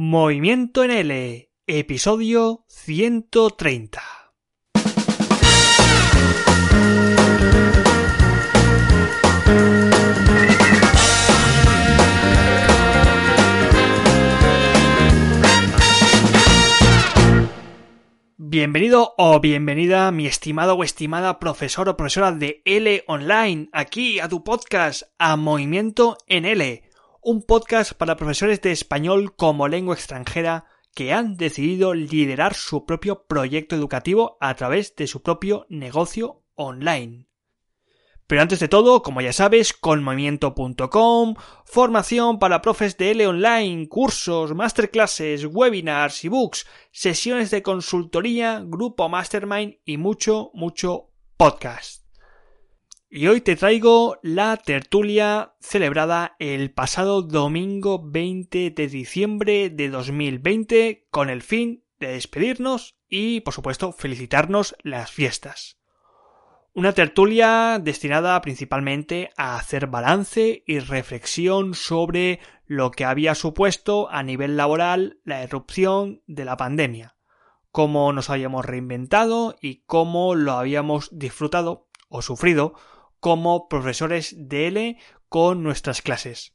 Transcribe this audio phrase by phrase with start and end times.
[0.00, 4.00] Movimiento en L, episodio 130.
[18.36, 24.28] Bienvenido o bienvenida, mi estimado o estimada profesor o profesora de L Online, aquí a
[24.28, 26.87] tu podcast, a Movimiento en L
[27.28, 30.64] un podcast para profesores de español como lengua extranjera
[30.94, 37.28] que han decidido liderar su propio proyecto educativo a través de su propio negocio online.
[38.26, 41.34] Pero antes de todo, como ya sabes, conmovimiento.com,
[41.66, 49.74] formación para profes de L online, cursos, masterclasses, webinars, ebooks, sesiones de consultoría, grupo mastermind
[49.84, 52.07] y mucho, mucho podcast.
[53.10, 61.06] Y hoy te traigo la tertulia celebrada el pasado domingo 20 de diciembre de 2020
[61.10, 65.78] con el fin de despedirnos y, por supuesto, felicitarnos las fiestas.
[66.74, 74.22] Una tertulia destinada principalmente a hacer balance y reflexión sobre lo que había supuesto a
[74.22, 77.16] nivel laboral la erupción de la pandemia,
[77.70, 82.74] cómo nos habíamos reinventado y cómo lo habíamos disfrutado o sufrido
[83.20, 86.54] como profesores de L con nuestras clases.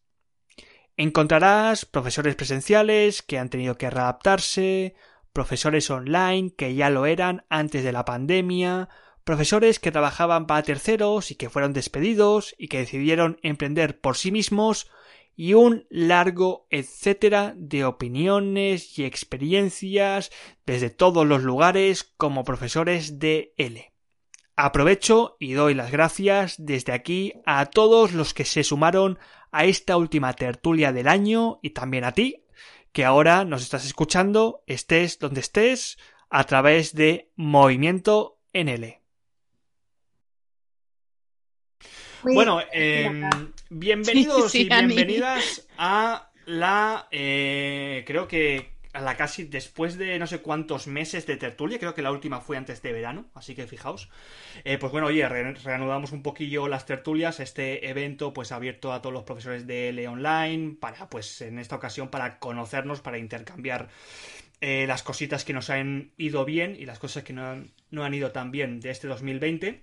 [0.95, 4.95] Encontrarás profesores presenciales que han tenido que readaptarse,
[5.31, 8.89] profesores online que ya lo eran antes de la pandemia,
[9.23, 14.31] profesores que trabajaban para terceros y que fueron despedidos y que decidieron emprender por sí
[14.31, 14.89] mismos,
[15.35, 20.31] y un largo etcétera de opiniones y experiencias
[20.65, 23.92] desde todos los lugares como profesores de L.
[24.55, 29.17] Aprovecho y doy las gracias desde aquí a todos los que se sumaron
[29.51, 32.43] a esta última tertulia del año y también a ti,
[32.91, 35.97] que ahora nos estás escuchando, estés donde estés,
[36.29, 38.99] a través de Movimiento NL.
[42.23, 50.17] bueno, em, bienvenidos y bienvenidas a la, eh, creo que a la casi después de
[50.19, 53.55] no sé cuántos meses de tertulia, creo que la última fue antes de verano, así
[53.55, 54.09] que fijaos.
[54.63, 59.13] Eh, pues bueno, oye, reanudamos un poquillo las tertulias, este evento pues abierto a todos
[59.13, 63.89] los profesores de L online, para pues en esta ocasión para conocernos, para intercambiar
[64.61, 68.13] eh, las cositas que nos han ido bien y las cosas que no no han
[68.13, 69.81] ido tan bien de este 2020.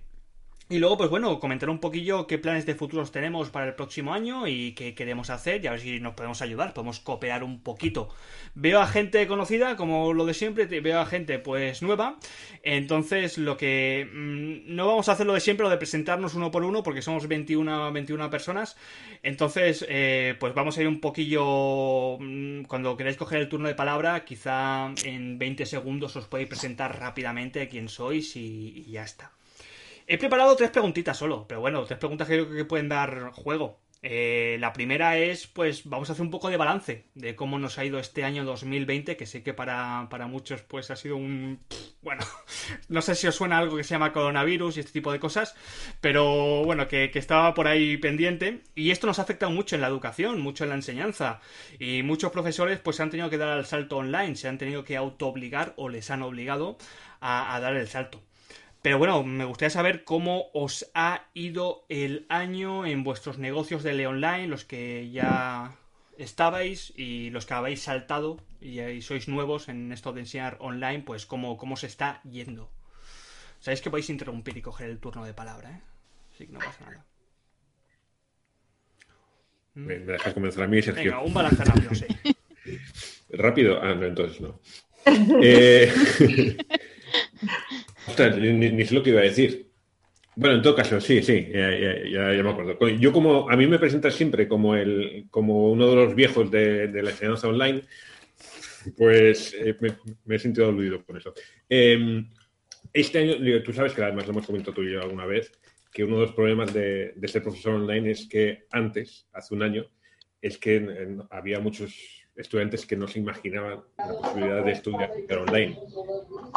[0.71, 4.13] Y luego, pues bueno, comentar un poquillo qué planes de futuros tenemos para el próximo
[4.13, 7.59] año y qué queremos hacer y a ver si nos podemos ayudar, podemos cooperar un
[7.59, 8.07] poquito.
[8.55, 12.15] Veo a gente conocida, como lo de siempre, veo a gente pues nueva.
[12.63, 14.07] Entonces, lo que...
[14.13, 17.01] Mm, no vamos a hacer lo de siempre, lo de presentarnos uno por uno, porque
[17.01, 18.77] somos 21, 21 personas.
[19.23, 22.17] Entonces, eh, pues vamos a ir un poquillo...
[22.17, 26.97] Mm, cuando queráis coger el turno de palabra, quizá en 20 segundos os podéis presentar
[26.97, 29.33] rápidamente quién sois y ya está.
[30.11, 33.79] He preparado tres preguntitas solo, pero bueno, tres preguntas que creo que pueden dar juego.
[34.01, 37.77] Eh, la primera es, pues, vamos a hacer un poco de balance de cómo nos
[37.77, 41.61] ha ido este año 2020, que sé que para, muchos, pues, ha sido un...
[42.01, 42.25] Bueno,
[42.89, 45.55] no sé si os suena algo que se llama coronavirus y este tipo de cosas,
[46.01, 48.63] pero bueno, que, que estaba por ahí pendiente.
[48.75, 51.39] Y esto nos ha afectado mucho en la educación, mucho en la enseñanza.
[51.79, 54.83] Y muchos profesores, pues, se han tenido que dar el salto online, se han tenido
[54.83, 56.77] que auto-obligar o les han obligado
[57.21, 58.21] a dar el salto.
[58.81, 64.07] Pero bueno, me gustaría saber cómo os ha ido el año en vuestros negocios de
[64.07, 65.77] Online, los que ya
[66.17, 71.25] estabais y los que habéis saltado y, sois nuevos en esto de enseñar online, pues
[71.25, 72.71] cómo, cómo se está yendo.
[73.59, 75.81] Sabéis que podéis interrumpir y coger el turno de palabra, ¿eh?
[76.33, 77.05] Así que no pasa nada.
[79.73, 81.03] ¿Me, dejas comenzar a mí, Sergio?
[81.03, 82.05] Venga, un balance rápido, sí.
[83.29, 83.79] ¿Rápido?
[83.81, 84.59] Ah, no, entonces no.
[85.43, 86.57] eh...
[88.39, 89.67] ni, sé lo que iba a decir.
[90.35, 92.77] Bueno, en todo caso, sí, sí, ya, me acuerdo.
[92.89, 96.87] Yo como, a mí me presentas siempre como, el, como uno de los viejos de,
[96.87, 97.81] la enseñanza online,
[98.97, 99.75] pues eh,
[100.25, 101.33] me, he sentido aludido con eso.
[101.67, 102.29] Em,
[102.93, 105.51] este año, tú sabes que además lo hemos comentado tú y yo alguna vez,
[105.93, 109.85] que uno de los problemas de, ser profesor online es que antes, hace un año,
[110.41, 111.93] es que había muchos
[112.41, 115.77] estudiantes que no se imaginaban la posibilidad de estudiar online.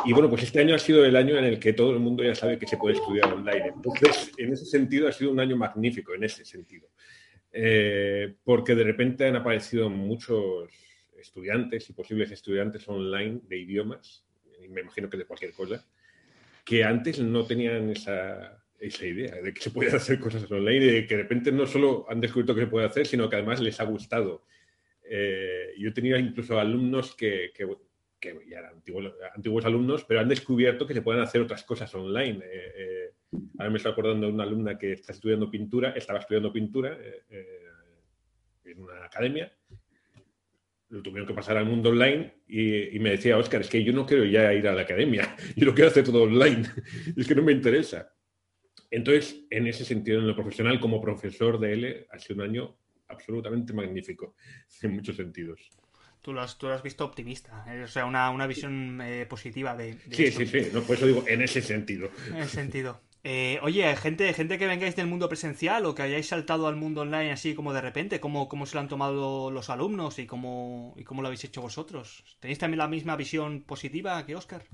[0.05, 2.23] Y bueno, pues este año ha sido el año en el que todo el mundo
[2.23, 3.73] ya sabe que se puede estudiar online.
[3.75, 6.89] Entonces, en ese sentido, ha sido un año magnífico, en ese sentido.
[7.53, 10.69] Eh, porque de repente han aparecido muchos
[11.17, 14.25] estudiantes y posibles estudiantes online de idiomas,
[14.69, 15.87] me imagino que de cualquier cosa,
[16.65, 20.91] que antes no tenían esa, esa idea de que se pueden hacer cosas online y
[20.91, 23.61] de que de repente no solo han descubierto que se puede hacer, sino que además
[23.61, 24.45] les ha gustado.
[25.09, 27.67] Eh, yo he tenido incluso alumnos que, que,
[28.49, 28.77] ya eran
[29.35, 32.43] antiguos, alumnos, pero han descubierto que se pueden hacer otras cosas online.
[32.45, 33.11] Eh, eh,
[33.59, 36.99] ahora me estoy acordando de una alumna que está estudiando pintura, estaba estudiando pintura
[38.65, 39.53] en una academia,
[40.89, 43.93] lo tuvieron que pasar al mundo online y, y, me decía, Oscar, es que yo
[43.93, 46.63] no quiero ya ir a la academia, yo lo quiero hacer todo online,
[47.17, 48.11] es que no me interesa.
[48.91, 52.79] Entonces, en ese sentido, en lo profesional, como profesor de L, ha sido un año
[53.09, 54.35] absolutamente magnífico,
[54.83, 55.61] en muchos sentidos.
[56.23, 57.83] Tú lo has, tú has visto optimista, ¿eh?
[57.83, 61.23] o sea, una, una visión eh, positiva de, Sí, sí, sí, no, por eso digo,
[61.29, 62.09] en ese sentido.
[62.29, 63.01] En ese sentido.
[63.27, 67.01] Eh, oye, gente, gente que vengáis del mundo presencial o que hayáis saltado al mundo
[67.01, 70.95] online así como de repente, ¿cómo, cómo se lo han tomado los alumnos y cómo,
[70.99, 72.23] y cómo lo habéis hecho vosotros?
[72.41, 74.65] ¿Tenéis también la misma visión positiva que Oscar?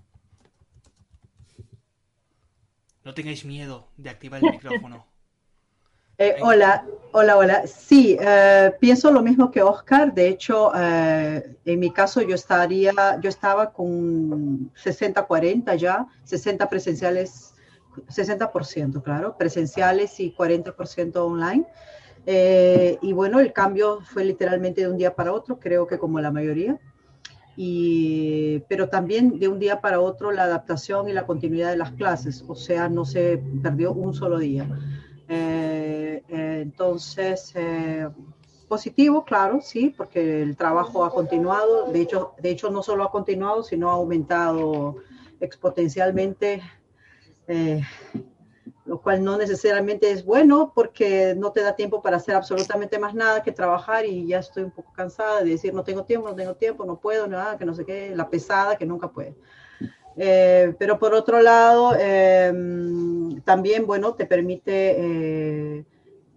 [3.04, 5.06] No tengáis miedo de activar el micrófono.
[6.22, 7.66] Eh, hola, hola, hola.
[7.66, 10.12] Sí, eh, pienso lo mismo que Oscar.
[10.12, 17.54] De hecho, eh, en mi caso yo estaría, yo estaba con 60-40 ya, 60 presenciales,
[18.10, 21.64] 60%, claro, presenciales y 40% online.
[23.00, 26.30] y bueno, el cambio fue literalmente de un día para otro, creo que como la
[26.30, 26.78] mayoría
[28.68, 32.44] pero también de un día para otro la adaptación y la continuidad de las clases,
[32.48, 34.66] o sea, no se perdió un solo día.
[35.32, 38.08] Eh, eh, entonces, eh,
[38.66, 43.12] positivo, claro, sí, porque el trabajo ha continuado, de hecho, de hecho no solo ha
[43.12, 44.96] continuado, sino ha aumentado
[45.38, 46.60] exponencialmente
[48.84, 53.14] lo cual no necesariamente es bueno porque no te da tiempo para hacer absolutamente más
[53.14, 56.34] nada que trabajar y ya estoy un poco cansada de decir no tengo tiempo, no
[56.34, 59.36] tengo tiempo, no puedo, nada, que no sé qué, la pesada que nunca puede.
[60.22, 65.84] Eh, pero por otro lado, em, también, bueno, te permite, eh,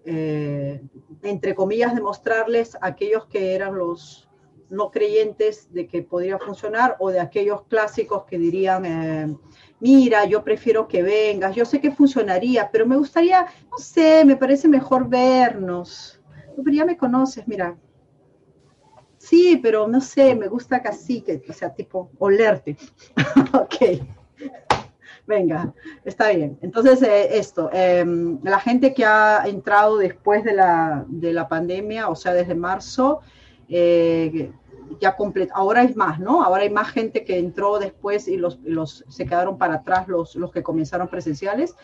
[0.06, 0.82] eh,
[1.22, 4.30] entre comillas, demostrarles a aquellos que eran los
[4.70, 9.38] no creyentes de que podría funcionar o de aquellos clásicos que dirían
[9.82, 14.38] mira, yo prefiero que vengas, yo sé que funcionaría, pero me gustaría, no sé, me
[14.38, 16.22] parece mejor vernos.
[16.56, 17.78] Pero ya me conoces, mira.
[19.24, 22.76] Sí, pero no sé, me gusta casi que, o sea, tipo, olerte.
[23.54, 24.04] ok.
[25.26, 25.74] Venga,
[26.04, 26.60] está bien.
[26.62, 32.10] Entonces, eh, esto, em, la gente que ha entrado después de la, de la pandemia,
[32.10, 33.22] o sea, desde marzo,
[33.70, 34.52] eh,
[35.00, 35.54] ya completo.
[35.56, 36.44] Ahora hay más, ¿no?
[36.44, 40.36] Ahora hay más gente que entró después y los, los se quedaron para atrás los,
[40.36, 41.76] los que comenzaron presenciales.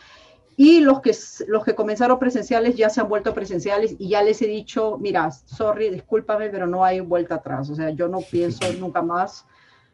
[0.61, 1.15] Y los que,
[1.47, 5.31] los que comenzaron presenciales ya se han vuelto presenciales y ya les he dicho, mira,
[5.31, 7.69] sorry, discúlpame, pero no hay vuelta atrás.
[7.69, 9.45] O sea, yo no pienso nunca más,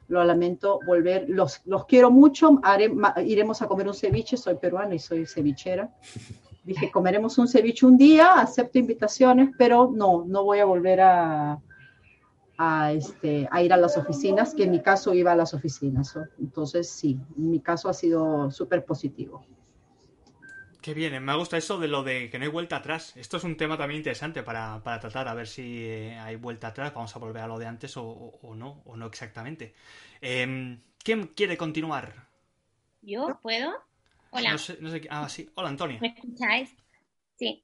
[0.07, 1.25] lo lamento, volver.
[1.29, 2.59] Los, los quiero mucho,
[3.23, 5.93] iremos a comer un ceviche, soy peruana y soy cevichera.
[6.63, 11.59] Dije, comeremos un ceviche un día, acepto invitaciones, pero no, no voy a volver a,
[12.57, 16.17] a, este, a ir a las oficinas, que en mi caso iba a las oficinas.
[16.39, 19.45] Entonces, sí, en mi caso ha sido súper positivo.
[20.85, 23.17] Qué bien, me gusta eso de lo de que no hay vuelta atrás.
[23.17, 26.93] Esto es un tema también interesante para, tratar, a ver si eh, hay vuelta atrás,
[26.93, 29.73] vamos a volver a lo de antes o, no, o no exactamente.
[30.21, 32.27] Em, ¿Quién quiere continuar?
[33.01, 33.73] ¿Yo puedo?
[34.29, 34.51] Hola.
[34.51, 35.49] No sé, no sé, ah, sí.
[35.55, 35.97] Hola, Antonio.
[36.01, 36.75] ¿Me escucháis?
[37.35, 37.63] Sí.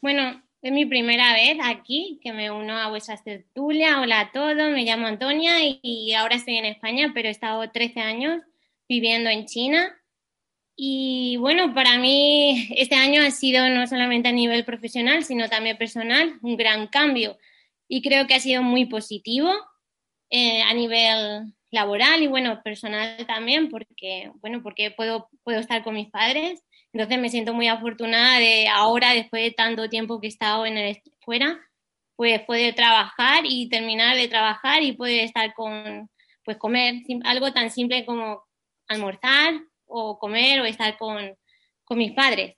[0.00, 4.00] Bueno, es mi primera vez aquí que me uno a vuestra tertulia.
[4.00, 8.00] Hola a todos, me llamo Antonia y ahora estoy en España, pero he estado 13
[8.00, 8.40] años
[8.88, 9.94] viviendo en China.
[10.76, 15.78] Y bueno, para mí este año ha sido no solamente a nivel profesional, sino también
[15.78, 17.38] personal, un gran cambio.
[17.88, 19.52] Y creo que ha sido muy positivo
[20.30, 25.94] eh, a nivel laboral y bueno, personal también, porque, bueno, porque puedo, puedo estar con
[25.94, 26.62] mis padres
[26.96, 30.78] entonces me siento muy afortunada de ahora, después de tanto tiempo que he estado en
[30.78, 31.60] el, fuera,
[32.16, 36.08] pues poder trabajar y terminar de trabajar y poder estar con,
[36.42, 38.42] pues comer algo tan simple como
[38.88, 41.36] almorzar o comer o estar con,
[41.84, 42.56] con mis padres.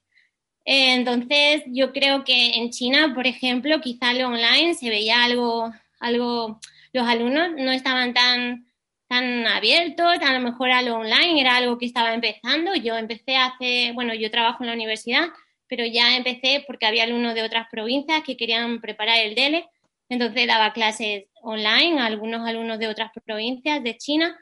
[0.64, 6.60] entonces, yo creo que en China, por ejemplo, quizá lo online se veía algo, algo,
[6.92, 8.68] los alumnos no estaban tan
[9.08, 12.74] tan abiertos, a lo mejor a lo online era algo que estaba empezando.
[12.74, 15.28] Yo empecé hace, bueno, yo trabajo en la universidad,
[15.66, 19.66] pero ya empecé porque había alumnos de otras provincias que querían preparar el DELE,
[20.10, 24.38] entonces daba clases online, algunos alumnos de otras provincias de China,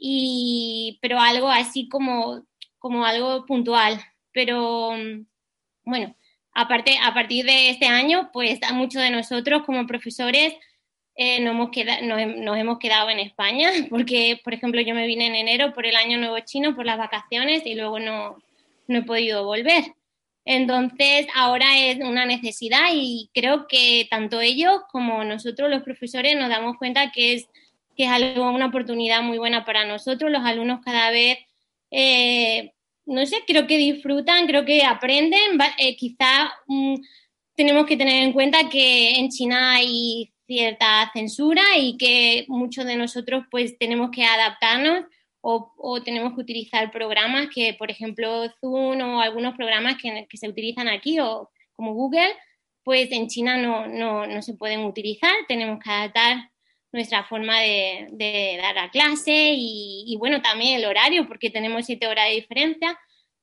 [0.00, 2.42] y, pero algo así como,
[2.78, 4.00] como algo puntual.
[4.32, 4.92] Pero
[5.84, 6.16] bueno,
[6.54, 10.54] aparte, a partir de este año, pues muchos de nosotros como profesores
[11.16, 15.26] eh, nos, hemos quedado, nos, hemos quedado en España, porque, por ejemplo, yo me vine
[15.26, 18.38] en enero por el Año Nuevo Chino, por las vacaciones, y luego no,
[18.88, 19.84] no he podido volver.
[20.46, 26.48] Entonces, ahora es una necesidad y creo que tanto ellos como nosotros, los profesores, nos
[26.48, 27.48] damos cuenta que es,
[28.00, 30.30] que es algo, una oportunidad muy buena para nosotros.
[30.30, 31.38] Los alumnos cada vez,
[31.90, 32.72] eh,
[33.04, 35.58] no sé, creo que disfrutan, creo que aprenden.
[35.76, 36.94] Eh, quizá mm,
[37.54, 42.96] tenemos que tener en cuenta que en China hay cierta censura y que muchos de
[42.96, 45.04] nosotros pues tenemos que adaptarnos
[45.42, 50.88] o, tenemos que utilizar programas que, por ejemplo, Zoom o algunos programas que, se utilizan
[50.88, 52.34] aquí o como Google,
[52.82, 56.49] pues en China no, no, se pueden utilizar, tenemos que adaptar
[56.92, 62.28] nuestra forma de, dar la clase y, bueno, también el horario, porque tenemos siete horas
[62.28, 62.98] de diferencia,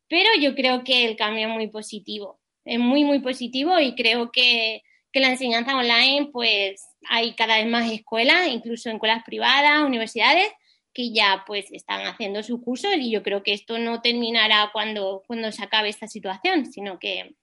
[0.09, 4.31] pero yo creo que el cambio es muy positivo, es muy, muy positivo y creo
[4.31, 10.51] que, que la enseñanza online, pues hay cada vez más escuelas, incluso escuelas privadas, universidades,
[10.93, 15.23] que ya pues están haciendo su curso y yo creo que esto no terminará cuando,
[15.27, 17.35] cuando se acabe esta situación, sino que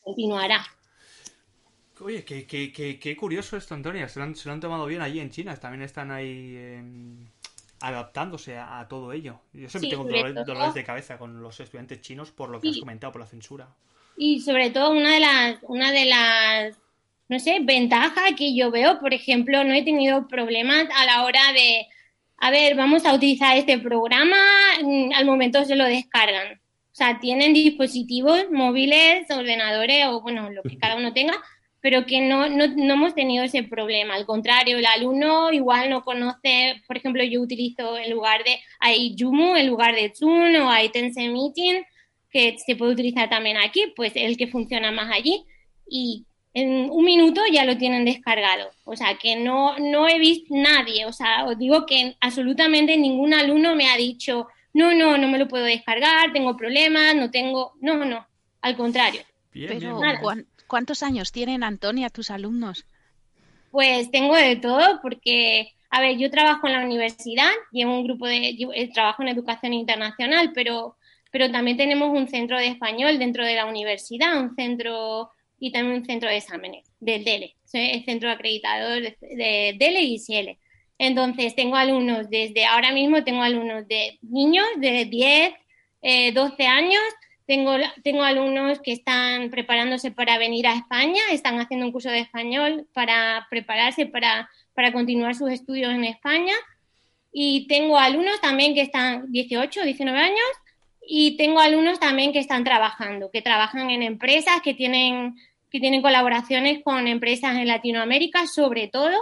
[0.00, 0.66] continuará.
[2.00, 4.08] Oye, qué, qué, qué, curioso esto, Antonia.
[4.08, 5.56] Se lo, han, tomado bien allí en China.
[5.56, 7.26] También están ahí em,
[7.80, 9.40] adaptándose a, todo ello.
[9.52, 13.12] Yo siempre tengo dolores, de cabeza con los estudiantes chinos por lo que has comentado,
[13.12, 13.68] por la censura.
[14.16, 16.76] Y sobre todo una de las, una de las,
[17.28, 21.52] no sé, ventajas que yo veo, por ejemplo, no he tenido problemas a la hora
[21.52, 21.86] de
[22.38, 24.36] a ver, vamos a utilizar este programa,
[24.82, 26.54] mm, al momento se lo descargan.
[26.54, 31.34] O sea, tienen dispositivos móviles, ordenadores o, bueno, lo que cada uno tenga,
[31.80, 34.14] pero que no, no, no, hemos tenido ese problema.
[34.14, 39.14] Al contrario, el alumno igual no conoce, por ejemplo, yo utilizo en lugar de, hay
[39.18, 41.82] Jumu en lugar de Zoom o hay Tencent Meeting,
[42.30, 45.44] que se puede utilizar también aquí, pues el que funciona más allí.
[45.88, 48.70] Y en un minuto ya lo tienen descargado.
[48.84, 53.34] O sea, que no, no he visto nadie, o sea, os digo que absolutamente ningún
[53.34, 57.74] alumno me ha dicho, no, no, no me lo puedo descargar, tengo problemas, no tengo,
[57.80, 58.26] no, no,
[58.60, 59.22] al contrario.
[59.66, 60.00] Pero,
[60.66, 62.84] ¿cuántos años tienen, Antonia, tus alumnos?
[63.70, 68.26] Pues tengo de todo, porque, a ver, yo trabajo en la universidad, llevo un grupo
[68.26, 70.96] de, eh, trabajo en educación internacional, pero,
[71.30, 76.00] pero también tenemos un centro de español dentro de la universidad, un centro y también
[76.00, 80.58] un centro de exámenes del DELE, el centro acreditador de, DELE y CIELE.
[80.98, 85.52] Entonces, tengo alumnos desde ahora mismo, tengo alumnos de niños de 10,
[86.34, 87.02] 12 eh, años,
[87.48, 92.20] tengo, tengo alumnos que están preparándose para venir a España, están haciendo un curso de
[92.20, 96.52] español para prepararse para, para continuar sus estudios en España.
[97.32, 100.48] Y tengo alumnos también que están 18, 19 años
[101.00, 105.34] y tengo alumnos también que están trabajando, que trabajan en empresas, que tienen
[105.70, 109.14] que tienen colaboraciones con empresas en Latinoamérica, sobre todo,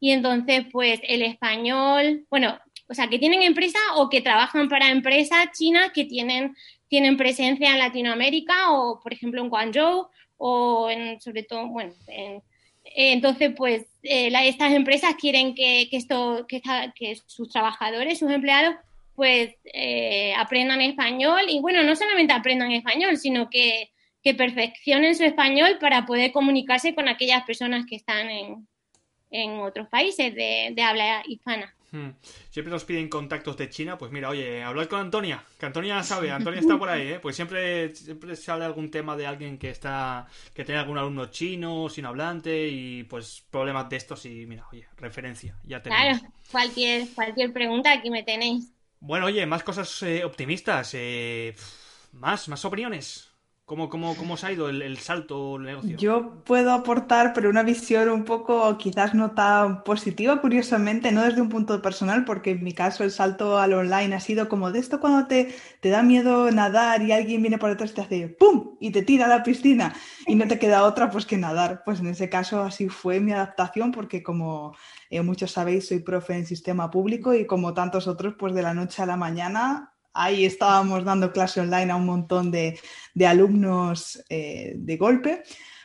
[0.00, 2.58] y entonces, pues el español, bueno,
[2.88, 6.56] o sea, que tienen empresas o que trabajan para empresas chinas que tienen,
[6.90, 11.94] tienen presencia en Latinoamérica o, por ejemplo, en Guangzhou o en, sobre todo, bueno,
[12.84, 16.60] entonces, pues eh, estas empresas quieren que, esto, que,
[16.94, 18.74] que, sus trabajadores, sus empleados,
[19.14, 23.90] pues eh, aprendan español y, bueno, no solamente aprendan español, sino que
[24.22, 28.66] que perfeccionen su español para poder comunicarse con aquellas personas que están en,
[29.60, 31.74] otros países de, habla hispana.
[31.92, 32.10] Hmm.
[32.50, 36.30] Siempre nos piden contactos de China, pues mira, oye, hablad con Antonia, que Antonia sabe,
[36.30, 37.20] Antonia está por ahí, ¿eh?
[37.20, 41.88] Pues siempre, siempre sale algún tema de alguien que está, que tiene algún alumno chino,
[41.88, 46.20] sin hablante y pues problemas de estos y mira, oye, referencia, ya tenemos.
[46.20, 48.72] Claro, cualquier, cualquier pregunta aquí me tenéis.
[49.00, 51.56] Bueno, oye, más cosas eh, optimistas, eh,
[52.12, 53.29] más, más opiniones.
[53.70, 55.96] ¿Cómo, cómo, cómo os ha ido el, salto el negocio?
[55.96, 61.40] Yo puedo aportar, pero una visión un poco quizás no tan positiva, curiosamente, no desde
[61.40, 64.80] un punto personal, porque en mi caso el salto al online ha sido como de
[64.80, 68.28] esto cuando te, te da miedo nadar y alguien viene por detrás y te hace
[68.28, 68.76] ¡pum!
[68.80, 69.94] y te tira a la piscina
[70.26, 71.82] y no te queda otra pues que nadar.
[71.84, 74.74] Pues en ese caso así fue mi adaptación, porque como
[75.10, 78.74] eh, muchos sabéis, soy profe en sistema público y como tantos otros, pues de la
[78.74, 82.78] noche a la mañana ahí estábamos dando clase online a un montón de,
[83.26, 85.42] alumnos eh, de golpe.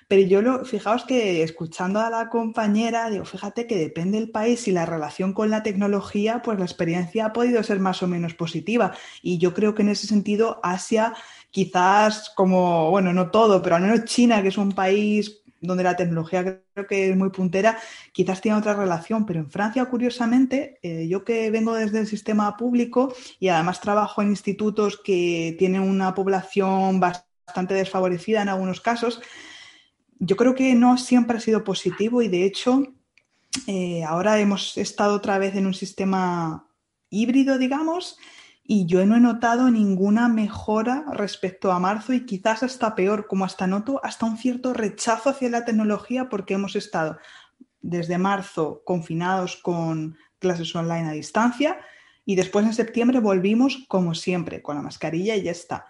[0.07, 4.67] Pero yo lo, fijaos que escuchando a la compañera, digo, fíjate que depende del país
[4.67, 8.35] y la relación con la tecnología, pues la experiencia ha podido ser más o menos
[8.35, 8.93] positiva.
[9.23, 11.15] Y yo creo que en ese sentido Asia,
[11.49, 15.95] quizás como, bueno, no todo, pero al menos China, que es un país donde la
[15.95, 17.77] tecnología creo que es muy puntera,
[18.11, 22.55] quizás tiene otra relación, pero en Francia, curiosamente, eh, yo que vengo desde el sistema
[22.57, 29.21] público y además trabajo en institutos que tienen una población bastante desfavorecida en algunos casos,
[30.19, 32.83] yo creo que no siempre ha sido positivo y de hecho
[33.67, 36.67] eh, ahora hemos estado otra vez en un sistema
[37.09, 38.17] híbrido, digamos,
[38.67, 43.45] y yo no he notado ninguna mejora respecto a marzo y quizás hasta peor, como
[43.45, 47.19] hasta noto hasta un cierto rechazo hacia la tecnología porque hemos estado
[47.81, 51.77] desde marzo confinados con clases online a distancia
[52.25, 55.85] y después en septiembre volvimos como siempre con la mascarilla y ya está.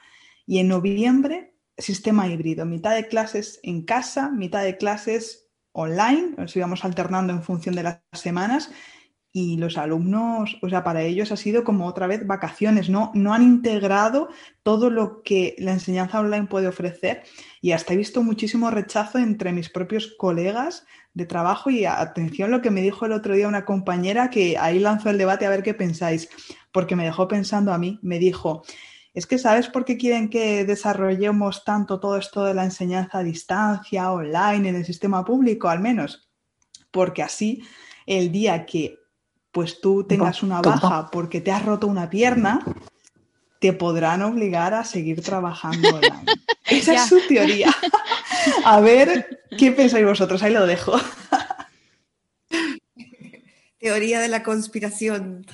[0.46, 6.56] Y en noviembre sistema híbrido, mitad de clases en casa, mitad de clases online, nos
[6.56, 8.70] íbamos alternando en función de las semanas
[9.38, 13.12] y los alumnos, o sea, para ellos ha sido como otra vez vacaciones, ¿no?
[13.16, 14.30] No han integrado
[14.64, 17.24] todo lo que la enseñanza online puede ofrecer
[17.60, 22.62] y hasta he visto muchísimo rechazo entre mis propios colegas de trabajo y atención lo
[22.62, 25.64] que me dijo el otro día una compañera que ahí lanzó el debate a ver
[25.64, 26.30] qué pensáis,
[26.72, 28.64] porque me dejó pensando a mí, me dijo,
[29.14, 33.24] es que ¿sabes por qué quieren que desarrollemos tanto todo esto de la enseñanza a
[33.24, 36.30] distancia, online, en el sistema público al menos?
[36.90, 37.64] Porque así
[38.06, 39.04] el día que
[39.56, 42.60] pues tú tengas una baja porque te has roto una pierna,
[43.62, 46.26] te podrán obligar a seguir trabajando online.
[46.68, 47.74] Esa es su teoría.
[48.66, 50.44] A ver, ¿qué pensáis vosotros?
[50.44, 51.00] Ahí lo dejo.
[53.80, 55.46] Teoría de la conspiración.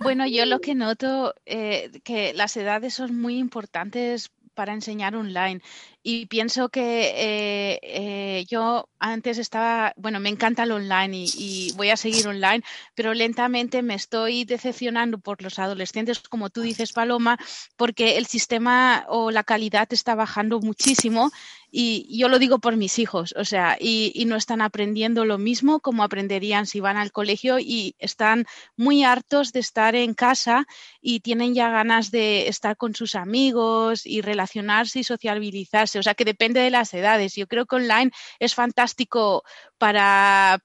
[0.00, 5.60] Bueno, yo lo que noto eh, que las edades son muy importantes para enseñar online.
[6.02, 11.90] Y pienso que eh, eh, yo antes estaba, bueno, me encanta el online y, voy
[11.90, 12.62] a seguir online,
[12.94, 17.38] pero lentamente me estoy decepcionando por los adolescentes, como tú dices, Paloma,
[17.76, 21.30] porque el sistema o la calidad está bajando muchísimo
[21.70, 25.78] y yo lo digo por mis hijos, o sea, y, no están aprendiendo lo mismo
[25.80, 28.46] como aprenderían si van al colegio y están
[28.76, 30.66] muy hartos de estar en casa
[31.00, 36.14] y tienen ya ganas de estar con sus amigos y relacionarse y sociabilizarse o sea
[36.14, 37.34] que depende de las edades.
[37.36, 39.44] Yo creo que online es fantástico
[39.78, 40.60] para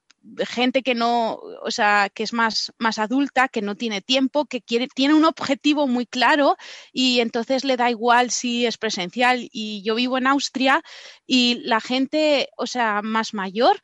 [0.46, 4.62] gente que no, o sea, que es más, más adulta, que no tiene tiempo, que
[4.62, 6.58] quiere, tiene un objetivo muy claro
[6.94, 9.50] y entonces le da igual si es presencial.
[9.52, 10.84] Y yo vivo en Austria
[11.26, 13.82] y la gente, o sea, más mayor,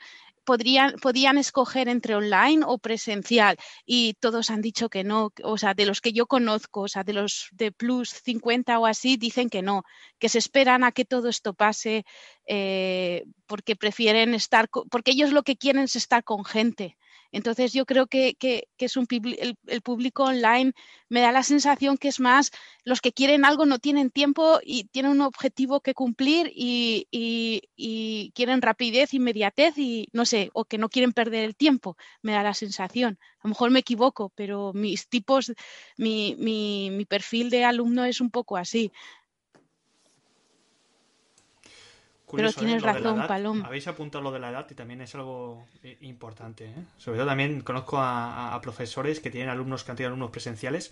[0.48, 5.74] podrían, podían escoger entre online o presencial y todos han dicho que no, o sea,
[5.74, 9.50] de los que yo conozco, o sea, de los de plus 50 o así, dicen
[9.50, 9.84] que no,
[10.20, 12.06] que se esperan a que todo esto pase
[12.48, 16.98] eh, porque prefieren estar, porque ellos lo que quieren es estar con gente.
[17.32, 18.38] Entonces yo creo que,
[18.78, 20.74] es un el, público online
[21.10, 22.52] me da la sensación que es más
[22.84, 28.62] los que quieren algo no tienen tiempo y tienen un objetivo que cumplir y, quieren
[28.62, 32.54] rapidez, inmediatez y no sé, o que no quieren perder el tiempo, me da la
[32.54, 33.20] sensación.
[33.40, 35.54] A lo mejor me equivoco, pero mis tipos,
[35.98, 38.92] mi, mi perfil de alumno es un poco así.
[42.36, 42.86] Pero tienes ¿eh?
[42.86, 43.64] razón, Palom.
[43.64, 46.66] Habéis apuntado lo de la edad y también es algo eh, importante.
[46.66, 46.84] ¿eh?
[46.98, 50.92] Sobre todo también conozco a, profesores que tienen alumnos que han tenido alumnos presenciales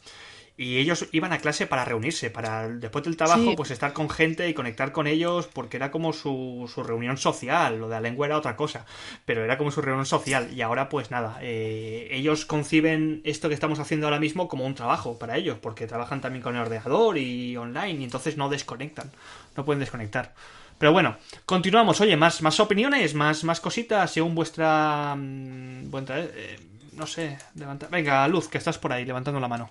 [0.56, 4.48] y ellos iban a clase para reunirse, para después del trabajo pues estar con gente
[4.48, 7.80] y conectar con ellos porque era como su, su, reunión social.
[7.80, 8.86] Lo de la lengua era otra cosa,
[9.26, 13.80] pero era como su reunión social y ahora pues nada, ellos conciben esto que estamos
[13.80, 17.58] haciendo ahora mismo como un trabajo para ellos porque trabajan también con el ordenador y
[17.58, 19.12] online y entonces no desconectan,
[19.58, 20.34] no pueden desconectar.
[20.78, 22.02] Pero bueno, continuamos.
[22.02, 25.16] Oye, más, más opiniones, más, más cositas, según vuestra.
[25.16, 26.60] Mm, eh,
[26.94, 27.88] no sé, levanta.
[27.88, 29.70] Venga, Luz, que estás por ahí levantando la mano.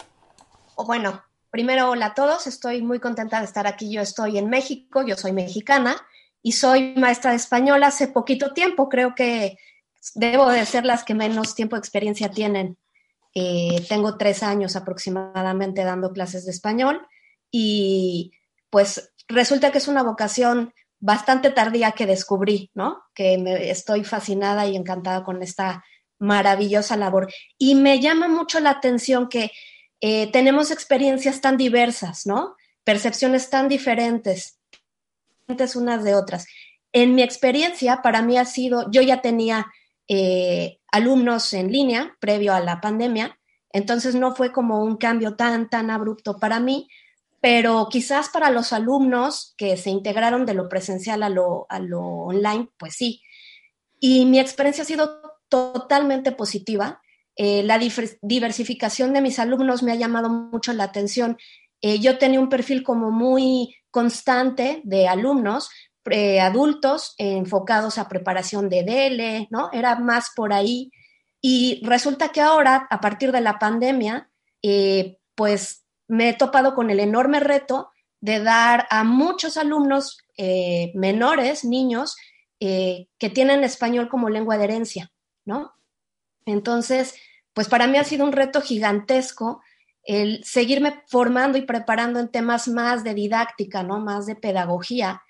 [0.76, 2.46] Bueno, primero, hola a todos.
[2.46, 3.92] Estoy muy contenta de estar aquí.
[3.92, 5.96] Yo estoy en México, yo soy mexicana
[6.42, 8.88] y soy maestra de español hace poquito tiempo.
[8.88, 9.58] Creo que
[10.14, 12.78] debo de ser las que menos tiempo de experiencia tienen.
[13.34, 17.06] Eh, tengo tres años aproximadamente dando clases de español
[17.50, 18.32] y
[18.70, 20.72] pues resulta que es una vocación
[21.04, 23.02] bastante tardía que descubrí, ¿no?
[23.14, 25.84] Que me, estoy fascinada y encantada con esta
[26.18, 27.30] maravillosa labor.
[27.58, 29.50] Y me llama mucho la atención que
[30.00, 32.56] eh, tenemos experiencias tan diversas, ¿no?
[32.84, 34.58] Percepciones tan diferentes
[35.76, 36.46] unas de otras.
[36.90, 39.66] En mi experiencia, para mí ha sido, yo ya tenía
[40.08, 43.38] eh, alumnos en línea previo a la pandemia,
[43.70, 46.88] entonces no fue como un cambio tan, tan abrupto para mí,
[47.44, 52.94] pero quizás para los alumnos que se integraron de lo presencial a lo, online, pues
[52.94, 53.20] sí.
[54.00, 57.02] Y mi experiencia ha sido totalmente positiva.
[57.36, 57.78] Eh, la
[58.22, 61.36] diversificación de mis alumnos me ha llamado mucho la atención.
[61.82, 65.68] Eh, yo tenía un perfil como muy constante de alumnos,
[66.10, 69.68] eh, adultos enfocados a preparación de DL, ¿no?
[69.70, 70.90] Era más por ahí.
[71.42, 74.30] Y resulta que ahora, a partir de la pandemia,
[74.62, 75.83] eh, pues
[76.14, 82.16] me he topado con el enorme reto de dar a muchos alumnos eh, menores, niños,
[82.60, 85.12] que tienen español como lengua de herencia,
[85.44, 85.74] ¿no?
[86.46, 87.14] Entonces,
[87.52, 89.60] pues para mí ha sido un reto gigantesco
[90.04, 94.00] el seguirme formando y preparando en temas más de didáctica, ¿no?
[94.00, 95.22] Más de pedagogía,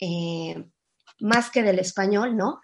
[0.00, 0.64] eh,
[1.20, 2.60] más que del español, ¿no?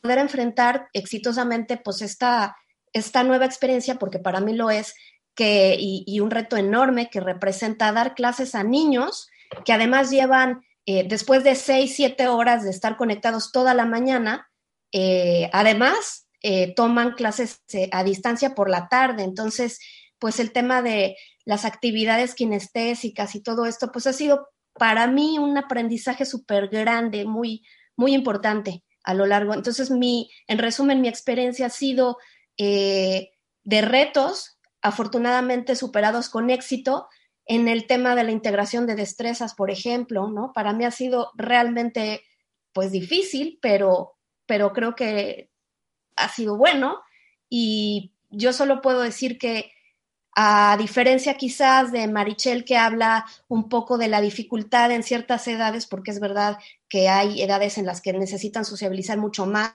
[0.00, 2.56] Poder enfrentar exitosamente pues esta,
[2.92, 4.94] esta nueva experiencia, porque para mí lo es,
[5.38, 9.28] que, y, un reto enorme que representa dar clases a niños
[9.64, 14.50] que además llevan, eh, después de seis, siete horas de estar conectados toda la mañana,
[14.90, 16.24] eh, además
[16.76, 19.22] toman clases a distancia por la tarde.
[19.22, 19.80] Entonces,
[20.18, 25.38] pues el tema de las actividades kinestésicas y todo esto, pues ha sido para mí
[25.38, 27.64] un aprendizaje súper grande, muy,
[27.96, 29.54] muy importante a lo largo.
[29.54, 32.18] Entonces, mi, en resumen, mi experiencia ha sido
[32.58, 33.30] eh,
[33.64, 37.08] de retos, afortunadamente superados con éxito,
[37.46, 40.52] en el tema de la integración de destrezas, por ejemplo, ¿no?
[40.52, 42.22] Para mí ha sido realmente,
[42.72, 45.50] pues, difícil, pero, pero creo que
[46.16, 47.00] ha sido bueno.
[47.48, 49.72] Y yo solo puedo decir que
[50.40, 55.86] a diferencia quizás de Marichel que habla un poco de la dificultad en ciertas edades,
[55.86, 59.74] porque es verdad que hay edades en las que necesitan sociabilizar mucho más.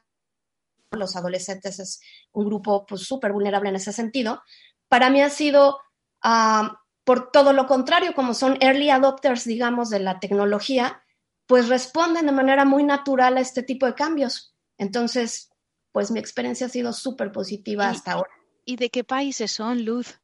[0.92, 4.44] Los adolescentes es un grupo pues súper vulnerable en ese sentido.
[4.94, 5.80] Para mí ha sido
[6.22, 11.04] ah, por todo lo contrario, como son early adopters, digamos, de la tecnología,
[11.48, 14.56] pues responden de manera muy natural a este tipo de cambios.
[14.78, 15.50] Entonces,
[15.92, 18.30] pues mi experiencia ha sido súper positiva hasta ahora.
[18.66, 20.22] ¿Y de qué países son, Luz?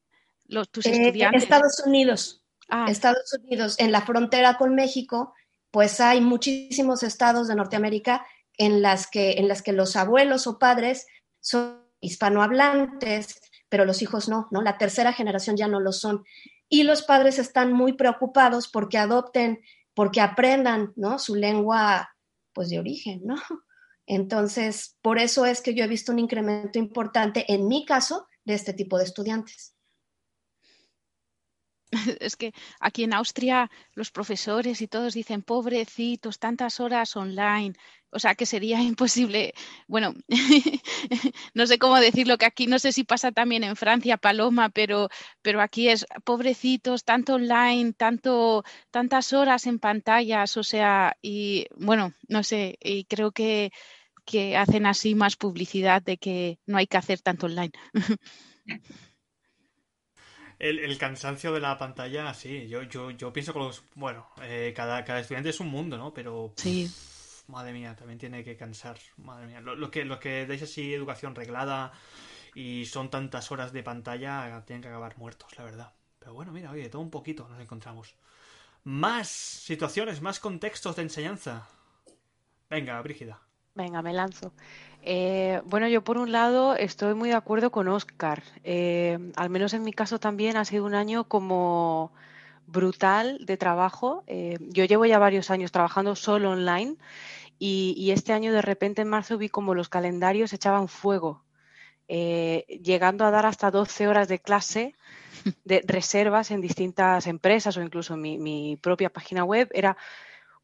[0.70, 1.42] tus eh, estudiantes?
[1.42, 2.46] Estados Unidos.
[2.70, 2.86] Ah.
[2.90, 5.34] Estados Unidos, en la frontera con México,
[5.72, 8.24] pues hay muchísimos estados de Norteamérica
[8.56, 11.08] en las que, en las que los abuelos o padres
[11.40, 14.62] son hispanohablantes, pero los hijos no, ¿no?
[14.62, 16.24] La tercera generación ya no lo son.
[16.68, 19.62] Y los padres están muy preocupados porque adopten,
[19.94, 21.20] porque aprendan, ¿no?
[21.20, 22.16] Su lengua,
[22.54, 23.36] pues de origen, ¿no?
[24.06, 28.56] Entonces, por eso es que yo he visto un incremento importante, en mi caso, de
[28.56, 29.76] este tipo de estudiantes.
[32.20, 37.76] es que aquí en Austria los profesores y todos dicen, pobrecitos, tantas horas online.
[38.12, 39.54] O sea, que sería imposible.
[39.88, 40.14] Bueno,
[41.54, 45.10] no sé cómo decirlo, que aquí no sé si pasa también en Francia, Paloma, pero,
[45.42, 50.58] pero aquí es pobrecitos, tanto online, tanto, tantas horas en pantallas.
[50.58, 53.72] O sea, y bueno, no sé, y creo que,
[54.26, 57.72] que hacen así más publicidad de que no hay que hacer tanto online.
[60.60, 65.06] El, cansancio de la pantalla, sí, yo, yo, yo pienso que los, bueno, eh, cada,
[65.06, 66.14] cada estudiante es un mundo, ¿no?
[66.14, 66.92] Pero, sí.
[67.50, 69.62] Madre mía, también tiene que cansar, madre mía.
[69.62, 71.92] Lo, que, lo que dais así educación reglada
[72.56, 75.94] y son tantas horas de pantalla, tienen que acabar muertos, la verdad.
[76.20, 78.16] Pero bueno, mira, oye, todo un poquito nos encontramos.
[78.84, 81.68] Más situaciones, más contextos de enseñanza.
[82.70, 83.42] Venga, Brígida.
[83.76, 84.52] Venga, me lanzo.
[85.02, 88.44] Eh, bueno, yo por un lado estoy muy de acuerdo con Oscar.
[88.64, 92.12] Eh, al menos en mi caso también ha sido un año como
[92.68, 94.24] brutal de trabajo.
[94.28, 96.96] Eh, yo llevo ya varios años trabajando solo online
[97.60, 101.44] y, este año de repente en marzo vi como los calendarios echaban fuego,
[102.08, 104.96] llegando a dar hasta 12 horas de clase
[105.66, 109.70] de reservas en distintas empresas o incluso mi, mi propia página web.
[109.74, 109.98] Era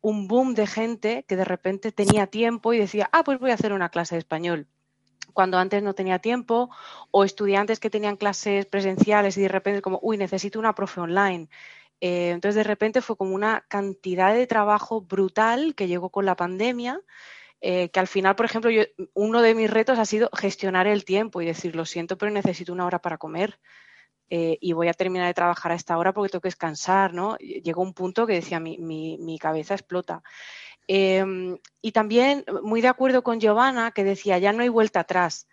[0.01, 3.55] un boom de gente que de repente tenía tiempo y decía, ah, pues voy a
[3.55, 4.67] hacer una clase de español
[5.34, 6.69] cuando antes no tenía tiempo,
[7.12, 11.49] o estudiantes que tenían clases presenciales y de repente como, uy, necesito una profe online.
[12.01, 16.36] Eh, entonces de repente fue como una cantidad de trabajo brutal que llegó con la
[16.36, 17.01] pandemia,
[17.62, 18.71] eh, que al final, por ejemplo,
[19.13, 22.73] uno de mis retos ha sido gestionar el tiempo y decir, lo siento, pero necesito
[22.73, 23.60] una hora para comer.
[24.29, 27.38] Eh, y voy a terminar de trabajar a esta hora porque tengo que descansar, ¿no?
[27.38, 30.23] Llegó un punto que decía, mi, mi, cabeza explota.
[30.88, 35.47] Em, y también muy de acuerdo con Giovanna, que decía, ya no hay vuelta atrás.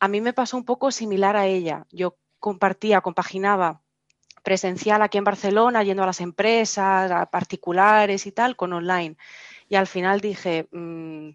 [0.00, 1.86] A mí me pasó un poco similar a ella.
[1.90, 3.82] Yo compartía, compaginaba
[4.42, 9.16] presencial aquí en Barcelona, yendo a las empresas, a particulares y tal, con online.
[9.68, 11.30] Y al final dije, mm,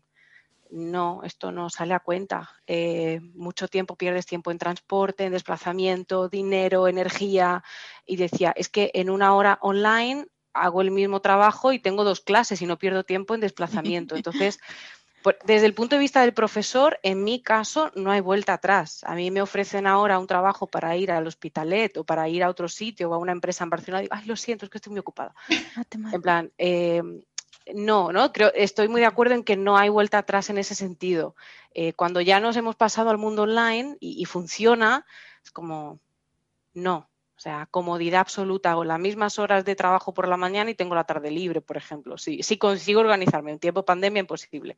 [0.71, 2.49] no, esto no sale a cuenta.
[2.67, 7.63] Eh, mucho tiempo pierdes tiempo en transporte, en desplazamiento, dinero, energía.
[8.05, 12.21] Y decía, es que en una hora online hago el mismo trabajo y tengo dos
[12.21, 14.15] clases y no pierdo tiempo en desplazamiento.
[14.15, 14.59] Entonces,
[15.45, 19.03] desde el punto de vista del profesor, en mi caso no hay vuelta atrás.
[19.05, 22.49] A mí me ofrecen ahora un trabajo para ir al hospitalet o para ir a
[22.49, 24.01] otro sitio o a una empresa en Barcelona.
[24.01, 25.33] Digo, ay, lo siento, es que estoy muy ocupada.
[26.13, 27.01] en plan, eh,
[27.73, 28.31] no, ¿no?
[28.31, 31.35] Creo, estoy muy de acuerdo en que no hay vuelta atrás en ese sentido.
[31.73, 35.05] Eh, cuando ya nos hemos pasado al mundo online y, funciona,
[35.43, 35.99] es como,
[36.73, 37.09] no.
[37.37, 38.71] O sea, comodidad absoluta.
[38.71, 41.77] Hago las mismas horas de trabajo por la mañana y tengo la tarde libre, por
[41.77, 42.17] ejemplo.
[42.17, 44.77] Si, consigo organizarme en tiempo de pandemia, imposible.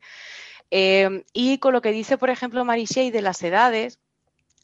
[0.70, 4.00] Eh, y con lo que dice, por ejemplo, Marishay de las edades,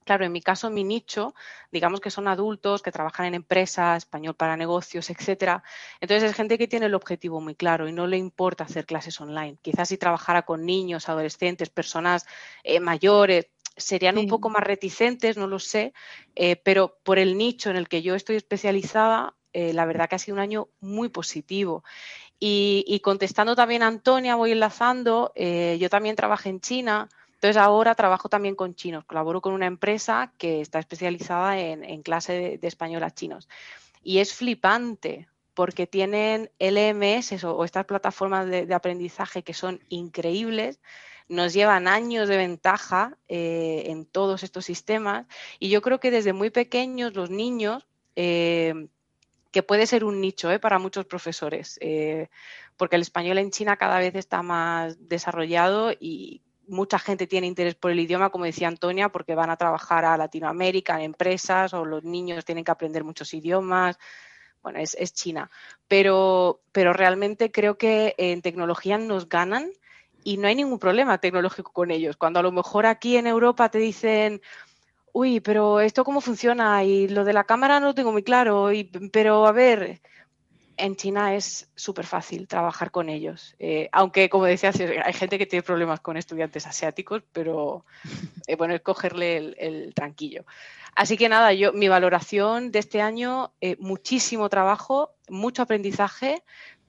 [0.05, 1.35] Claro, en mi caso, mi nicho,
[1.73, 5.63] digamos que son adultos que trabajan en empresas, español para negocios, etcétera.
[6.01, 9.19] Entonces es gente que tiene el objetivo muy claro y no le importa hacer clases
[9.21, 9.57] online.
[9.63, 12.27] Quizás si trabajara con niños, adolescentes, personas
[12.65, 13.47] eh, mayores,
[13.77, 15.93] serían un poco más reticentes, no lo sé,
[16.35, 20.17] eh, pero por el nicho en el que yo estoy especializada, eh, la verdad que
[20.17, 21.85] ha sido un año muy positivo.
[22.41, 27.09] Y, y contestando también a Antonia, voy enlazando, yo también trabajé en China
[27.45, 32.59] entonces ahora trabajo también con chinos, colaboro con una empresa que está especializada en, clase
[32.59, 33.51] de, español a chinos.
[34.03, 40.81] Y es flipante porque tienen LMS o, estas plataformas de, aprendizaje que son increíbles,
[41.29, 45.27] nos llevan años de ventaja eh, en todos estos sistemas
[45.59, 48.89] y yo creo que desde muy pequeños los niños, eh,
[49.51, 51.79] que puede ser un nicho eh, para muchos profesores,
[52.77, 57.75] porque el español en China cada vez está más desarrollado y mucha gente tiene interés
[57.75, 61.85] por el idioma, como decía Antonia, porque van a trabajar a Latinoamérica en empresas o
[61.85, 63.99] los niños tienen que aprender muchos idiomas.
[64.63, 65.51] Bueno, es, China.
[65.89, 69.71] Pero, pero realmente creo que en tecnología nos ganan
[70.25, 72.17] y no hay ningún problema tecnológico con ellos.
[72.17, 74.41] Cuando a lo mejor aquí en Europa te dicen,
[75.13, 78.73] uy, pero esto cómo funciona y lo de la cámara no lo tengo muy claro,
[78.73, 80.01] y, pero a ver,
[80.77, 83.55] en China es súper fácil trabajar con ellos.
[83.59, 84.73] Eh, aunque, como decía,
[85.05, 87.85] hay gente que tiene problemas con estudiantes asiáticos, pero
[88.47, 90.45] eh, bueno, es cogerle el, tranquillo.
[90.97, 96.43] Así que nada, yo mi valoración de este año, eh, muchísimo trabajo, mucho aprendizaje,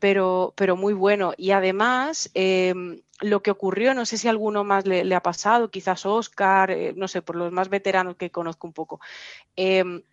[0.06, 1.34] pero, pero muy bueno.
[1.36, 5.72] Y además, em, lo que ocurrió, no sé si a alguno más le, ha pasado,
[5.72, 9.00] quizás Oscar, no sé, por los más veteranos que conozco un poco
[9.56, 10.04] em,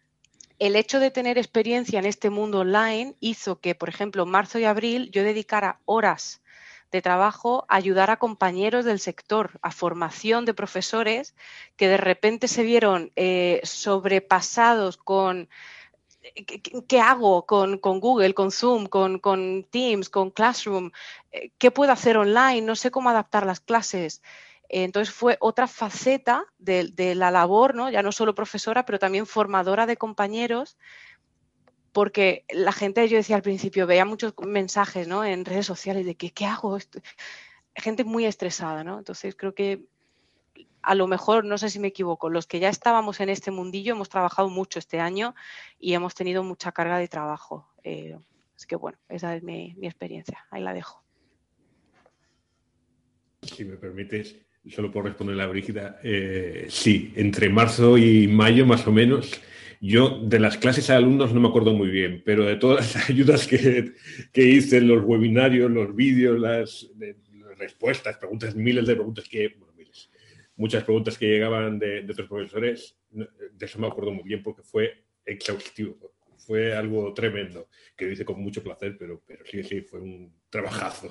[0.59, 4.64] el hecho de tener experiencia en este mundo online hizo que, por ejemplo, marzo y
[4.64, 6.40] abril yo dedicara horas
[6.90, 11.35] de trabajo a ayudar a compañeros del sector, a formación de profesores
[11.76, 15.50] que de repente se vieron eh, sobrepasados con
[16.87, 20.91] ¿Qué, hago con, Google, con Zoom, con, con Teams, con Classroom?
[21.33, 22.63] Eh, ¿Qué puedo hacer online?
[22.63, 24.23] No sé cómo adaptar las clases.
[24.69, 27.91] Entonces fue otra faceta de, la labor, ¿no?
[27.91, 30.79] ya no solo profesora, pero también formadora de compañeros,
[31.93, 35.25] porque la gente, yo decía al principio, veía muchos mensajes ¿no?
[35.25, 36.79] en redes sociales de que, ¿qué hago?
[37.75, 38.99] Gente muy estresada, ¿no?
[38.99, 39.85] Entonces creo que
[40.83, 43.95] a lo mejor, no sé si me equivoco, los que ya estábamos en este mundillo
[43.95, 45.35] hemos trabajado mucho este año
[45.79, 47.68] y hemos tenido mucha carga de trabajo.
[47.85, 48.16] Eh,
[48.57, 50.45] así que bueno, esa es mi, experiencia.
[50.51, 51.03] Ahí la dejo.
[53.42, 54.37] Si me permites,
[54.68, 59.40] solo por responderle a Brígida, eh, sí, entre marzo y mayo más o menos.
[59.81, 63.09] Yo de las clases a alumnos no me acuerdo muy bien, pero de todas las
[63.11, 63.92] ayudas que,
[64.35, 66.88] hice, los webinarios, los vídeos, las,
[67.62, 69.57] respuestas, preguntas, miles de preguntas que,
[70.57, 73.29] muchas preguntas que llegaban de, de otros profesores, de
[73.67, 76.12] eso me acuerdo muy bien porque fue exhaustivo
[76.47, 80.33] fue algo tremendo, que lo hice con mucho placer, pero, pero sí, sí, fue un
[80.51, 81.11] trabajazo.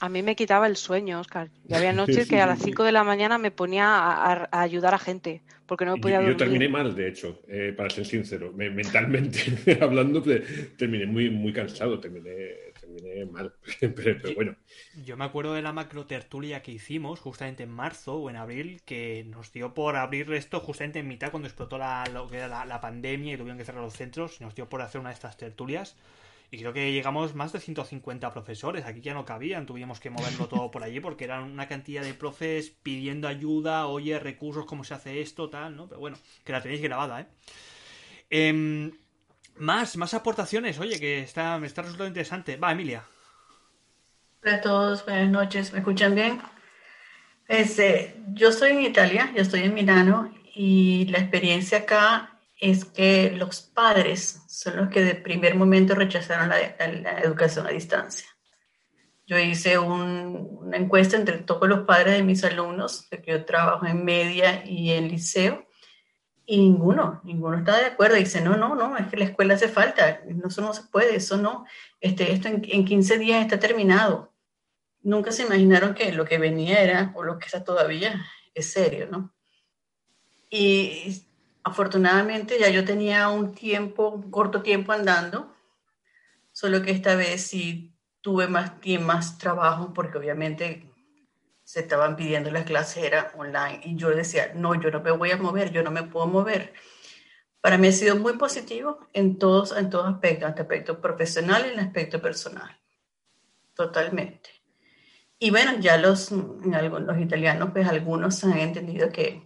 [0.00, 1.48] A mí me quitaba el sueño, Oscar.
[1.68, 4.98] Y había noches que a las 5 de la mañana me ponía a, ayudar a
[4.98, 6.32] gente, porque no podía dormir.
[6.32, 8.52] Yo terminé mal, de hecho, eh, para ser sincero.
[8.52, 9.40] mentalmente
[9.80, 10.22] hablando,
[10.76, 12.71] terminé muy, muy cansado, terminé
[13.30, 14.56] mal, pero, bueno.
[15.04, 18.82] Yo me acuerdo de la macro tertulia que hicimos justamente en marzo o en abril,
[18.84, 22.64] que nos dio por abrir esto justamente en mitad cuando explotó la, lo que era
[22.64, 25.36] la, pandemia y tuvieron que cerrar los centros, nos dio por hacer una de estas
[25.36, 25.96] tertulias.
[26.50, 28.84] Y creo que llegamos más de 150 profesores.
[28.84, 32.12] Aquí ya no cabían, tuvimos que moverlo todo por allí porque eran una cantidad de
[32.12, 35.88] profes pidiendo ayuda, oye, recursos, cómo se hace esto, tal, ¿no?
[35.88, 37.26] Pero bueno, que la tenéis grabada, ¿eh?
[38.28, 38.92] eh
[39.56, 42.56] más, más aportaciones, oye, que está, me está resultando interesante.
[42.56, 43.04] Va, Emilia.
[44.44, 46.40] Hola a todos, buenas noches, ¿me escuchan bien?
[47.46, 53.32] Este, yo estoy en Italia, yo estoy en Milano y la experiencia acá es que
[53.32, 56.60] los padres son los que de primer momento rechazaron la,
[57.22, 58.28] educación a distancia.
[59.26, 64.04] Yo hice una encuesta entre todos los padres de mis alumnos, que yo trabajo en
[64.04, 65.66] media y en liceo,
[66.52, 68.16] y ninguno, ninguno está de acuerdo.
[68.16, 71.38] Dice, no, no, no, es que la escuela hace falta, eso no se puede, eso
[71.38, 71.64] no,
[71.98, 74.34] este, esto en, en 15 días está terminado.
[75.00, 79.08] Nunca se imaginaron que lo que venía era, o lo que está todavía, es serio,
[79.10, 79.32] ¿no?
[80.50, 81.22] Y
[81.64, 85.56] afortunadamente ya yo tenía un tiempo, un corto tiempo andando,
[86.52, 90.91] solo que esta vez sí tuve más, más trabajo porque obviamente
[91.72, 95.30] se estaban pidiendo las clases era online y yo decía, no, yo no me voy
[95.30, 96.74] a mover, yo no me puedo mover.
[97.62, 101.64] Para mí ha sido muy positivo en todos, en todos aspectos, en el aspecto profesional
[101.64, 102.78] y en el aspecto personal.
[103.72, 104.50] Totalmente.
[105.38, 109.42] Y bueno, ya los, los italianos, pues algunos han entendido que,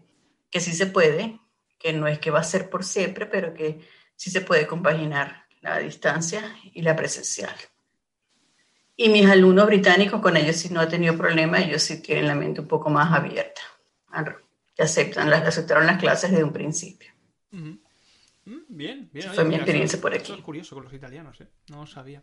[0.50, 1.38] que sí se puede,
[1.78, 3.86] que no es que va a ser por siempre, pero que
[4.16, 7.54] sí se puede compaginar la distancia y la presencial.
[8.96, 12.34] Y mis alumnos británicos, con ellos sí no he tenido problema, ellos sí tienen la
[12.34, 13.60] mente un poco más abierta,
[14.74, 17.12] que aceptan, aceptaron las clases desde un principio.
[17.50, 17.74] Mm,
[18.68, 19.32] bien, bien.
[19.34, 20.32] fue mi experiencia por aquí.
[20.32, 21.48] es curioso con los italianos, ¿eh?
[21.68, 22.22] No lo sabía.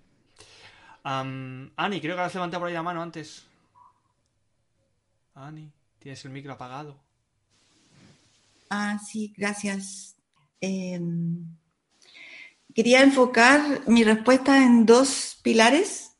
[1.03, 3.43] Ani, creo que has levantado por ahí la mano antes.
[5.35, 6.99] Ani, tienes el micro apagado.
[8.69, 10.15] Ah, sí, gracias.
[10.59, 11.45] Em,
[12.73, 16.12] quería enfocar mi respuesta en dos pilares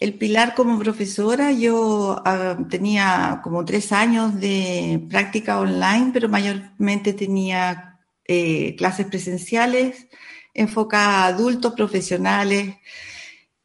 [0.00, 7.12] el pilar como profesora, yo ah, tenía como tres años de práctica online, pero mayormente
[7.12, 10.06] tenía eh, clases presenciales
[10.54, 12.76] enfocadas a adultos, profesionales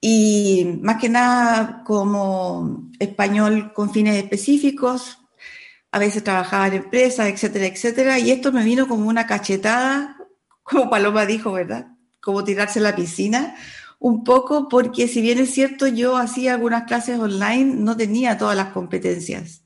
[0.01, 5.19] y más que nada como español con fines específicos.
[5.91, 8.17] A veces trabajaba en empresas, etcétera, etcétera.
[8.19, 10.17] Y esto me vino como una cachetada,
[10.63, 11.87] como Paloma dijo, ¿verdad?
[12.19, 13.55] Como tirarse a la piscina
[14.03, 18.57] un poco porque si bien es cierto yo hacía algunas clases online, no tenía todas
[18.57, 19.63] las competencias.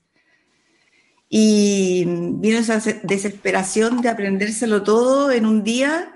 [1.28, 6.14] Y vino esa desesperación de aprendérselo todo en un día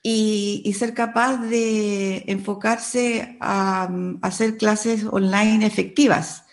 [0.00, 3.90] y, ser capaz de enfocarse a,
[4.22, 6.44] hacer clases online efectivas.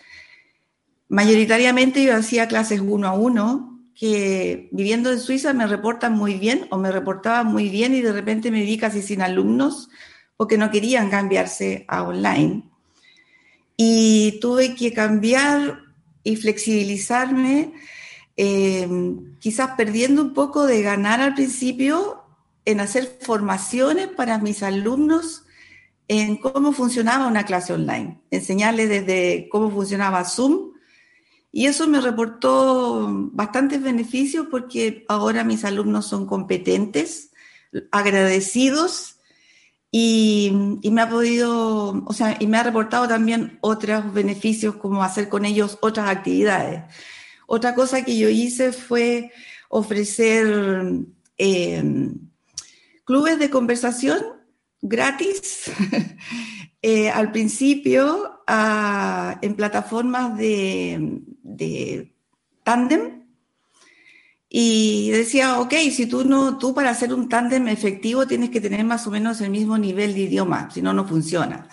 [1.08, 6.66] Mayoritariamente yo hacía clases uno a uno, que viviendo en Suiza me reportan muy bien
[6.70, 9.88] o me reportaban muy bien y de repente me vi casi sin alumnos
[10.36, 12.64] porque no querían cambiarse a online.
[13.76, 15.80] Y tuve que cambiar
[16.24, 17.72] y flexibilizarme,
[18.36, 18.88] eh,
[19.38, 22.22] quizás perdiendo un poco de ganar al principio
[22.64, 25.44] en hacer formaciones para mis alumnos
[26.08, 30.72] en cómo funcionaba una clase online, enseñarles desde cómo funcionaba Zoom.
[31.50, 37.30] Y eso me reportó bastantes beneficios porque ahora mis alumnos son competentes,
[37.90, 39.11] agradecidos
[39.94, 40.50] y,
[40.90, 45.44] me ha podido, o sea, y me ha reportado también otros beneficios como hacer con
[45.44, 46.84] ellos otras actividades.
[47.46, 49.30] Otra cosa que yo hice fue
[49.68, 50.46] ofrecer
[51.36, 52.14] em,
[53.04, 54.18] clubes de conversación
[54.80, 55.70] gratis
[56.82, 58.42] eh, al principio
[59.42, 62.14] en plataformas de, de
[62.64, 63.21] tándem
[64.54, 68.84] y decía, ok, si tú no, tú para hacer un tándem efectivo tienes que tener
[68.84, 71.70] más o menos el mismo nivel de idioma, si no, no funciona.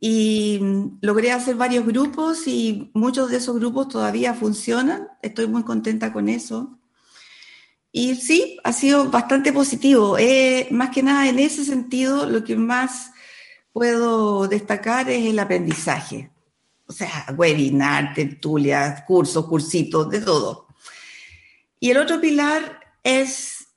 [0.00, 5.08] Y mm, logré hacer varios grupos y muchos de esos grupos todavía funcionan.
[5.20, 6.78] Estoy muy contenta con eso.
[7.92, 10.16] Y sí, ha sido bastante positivo.
[10.16, 13.10] Eh, más que nada en ese sentido, lo que más
[13.74, 16.30] puedo destacar es el aprendizaje.
[16.86, 20.69] O sea, webinar, tertulias, cursos, cursitos, de todo.
[21.80, 23.68] Y el otro pilar es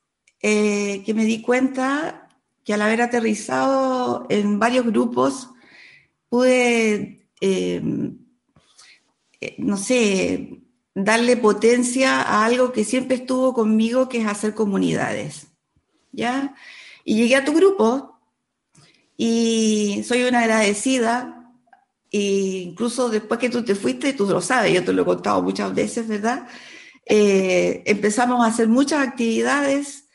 [0.41, 2.27] eh, que me di cuenta
[2.65, 5.49] que al haber aterrizado en varios grupos,
[6.29, 8.17] pude, em,
[9.39, 10.61] eh, no sé,
[10.93, 15.47] darle potencia a algo que siempre estuvo conmigo, que es hacer comunidades.
[16.11, 16.55] ¿Ya?
[17.05, 18.19] Y llegué a tu grupo
[19.17, 21.51] y soy una agradecida.
[22.11, 25.41] E incluso después que tú te fuiste, tú lo sabes, yo te lo he contado
[25.41, 26.47] muchas veces, ¿verdad?
[27.05, 30.09] Eh, empezamos a hacer muchas actividades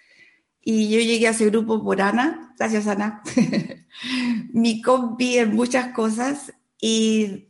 [0.63, 3.23] y yo llegué a ese grupo por Ana, gracias Ana,
[4.53, 7.49] mi compi en muchas cosas y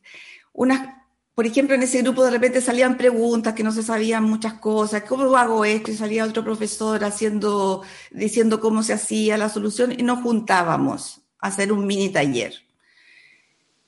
[0.52, 0.94] unas,
[1.34, 5.02] por ejemplo, en ese grupo de repente salían preguntas que no se sabían muchas cosas,
[5.02, 5.90] ¿cómo hago esto?
[5.90, 11.48] Y salía otro profesor haciendo, diciendo cómo se hacía la solución y nos juntábamos a
[11.48, 12.54] hacer un mini taller.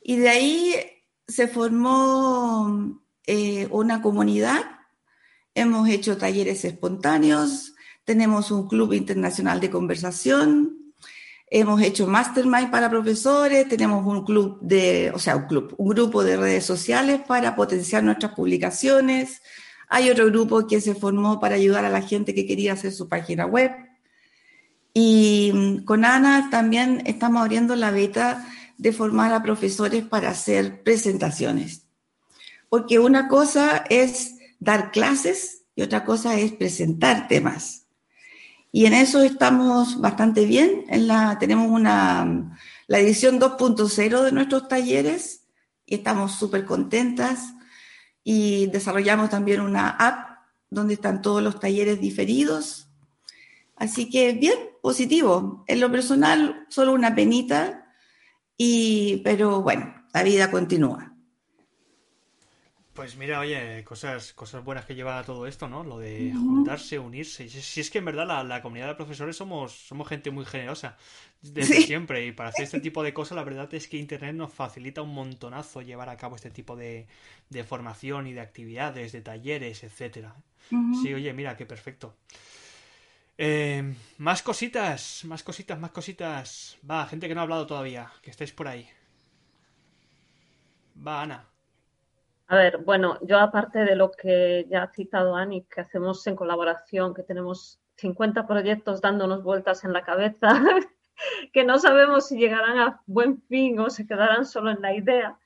[0.02, 0.74] Y de ahí
[1.26, 4.79] se formó eh, una comunidad
[5.60, 7.74] Hemos hecho talleres espontáneos,
[8.06, 10.94] tenemos un club internacional de conversación,
[11.50, 16.24] hemos hecho mastermind para profesores, tenemos un club de, o sea, un club, un grupo
[16.24, 19.42] de redes sociales para potenciar nuestras publicaciones.
[19.90, 23.06] Hay otro grupo que se formó para ayudar a la gente que quería hacer su
[23.06, 23.70] página web.
[24.94, 28.48] Y mm, con Ana también estamos abriendo la beta
[28.78, 31.84] de formar a profesores para hacer presentaciones.
[32.70, 37.86] Porque una cosa es dar clases y otra cosa es presentar temas.
[38.70, 40.84] Y en eso estamos bastante bien.
[41.40, 42.56] Tenemos una,
[42.86, 45.46] la edición 2.0 de nuestros talleres
[45.86, 47.54] y estamos súper contentas
[48.22, 50.38] y desarrollamos también una app
[50.68, 52.88] donde están todos los talleres diferidos.
[53.74, 55.64] Así que bien, positivo.
[55.66, 57.92] En lo personal, solo una penita,
[58.56, 61.09] y, pero bueno, la vida continúa.
[63.00, 65.82] Pues mira, oye, cosas, cosas buenas que lleva a todo esto, ¿no?
[65.82, 67.48] Lo de juntarse, unirse.
[67.48, 70.98] Si, es que en verdad la, comunidad de profesores somos, somos gente muy generosa
[71.40, 72.26] desde siempre.
[72.26, 75.14] Y para hacer este tipo de cosas, la verdad es que Internet nos facilita un
[75.14, 77.06] montonazo llevar a cabo este tipo de,
[77.66, 80.36] formación y de actividades, de talleres, etcétera.
[81.00, 82.16] Sí, oye, mira, qué perfecto.
[83.38, 86.76] Eh, más cositas, más cositas, más cositas.
[86.84, 88.86] Va, gente que no ha hablado todavía, que estáis por ahí.
[90.94, 91.49] Va, Ana.
[92.50, 96.34] A ver, bueno, yo aparte de lo que ya ha citado Ani, que hacemos en
[96.34, 100.48] colaboración, que tenemos 50 proyectos dándonos vueltas en la cabeza,
[101.52, 105.38] que no sabemos si llegarán a buen fin o se quedarán solo en la idea,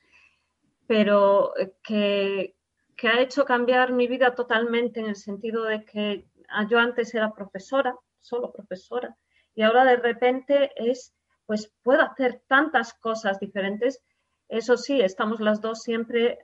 [0.87, 2.57] pero eh, que,
[2.97, 7.15] que ha hecho cambiar mi vida totalmente en el sentido de que ah, yo antes
[7.15, 9.15] era profesora, solo profesora,
[9.55, 14.03] y ahora de repente es, pues puedo hacer tantas cosas diferentes.
[14.49, 16.39] Eso sí, estamos las dos siempre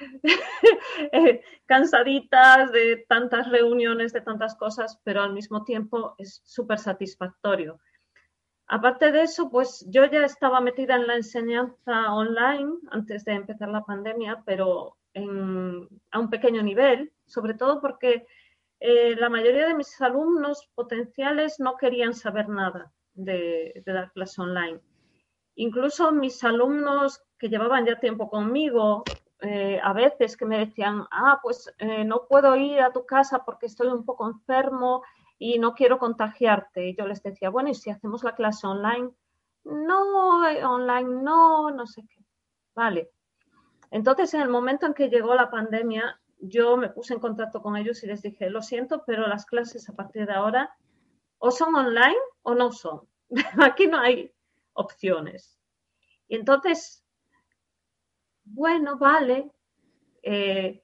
[1.12, 7.80] eh, cansaditas de tantas reuniones, de tantas cosas, pero al mismo tiempo es súper satisfactorio.
[8.66, 13.68] Aparte de eso, pues yo ya estaba metida en la enseñanza online antes de empezar
[13.68, 18.26] la pandemia, pero a un pequeño nivel, sobre todo porque
[18.80, 24.40] eh, la mayoría de mis alumnos potenciales no querían saber nada de, de dar clase
[24.40, 24.80] online.
[25.54, 29.04] Incluso mis alumnos que llevaban ya tiempo conmigo
[29.42, 33.44] eh, a veces que me decían, ah, pues eh, no puedo ir a tu casa
[33.44, 35.02] porque estoy un poco enfermo
[35.38, 36.88] y no quiero contagiarte.
[36.88, 39.10] Y yo les decía, bueno, ¿y si hacemos la clase online?
[39.64, 42.24] No, eh, online no, no sé qué.
[42.74, 43.10] Vale.
[43.90, 47.76] Entonces, en el momento en que llegó la pandemia, yo me puse en contacto con
[47.76, 50.74] ellos y les dije, lo siento, pero las clases a partir de ahora
[51.38, 53.00] o son online o no son.
[53.60, 54.32] Aquí no hay
[54.74, 55.58] opciones.
[56.28, 57.04] Y entonces
[58.44, 59.50] bueno, vale.
[60.22, 60.82] Eh,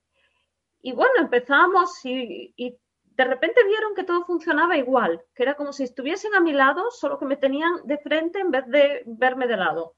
[0.83, 5.83] y bueno, empezamos y, de repente vieron que todo funcionaba igual, que era como si
[5.83, 9.57] estuviesen a mi lado, solo que me tenían de frente en vez de verme de
[9.57, 9.97] lado.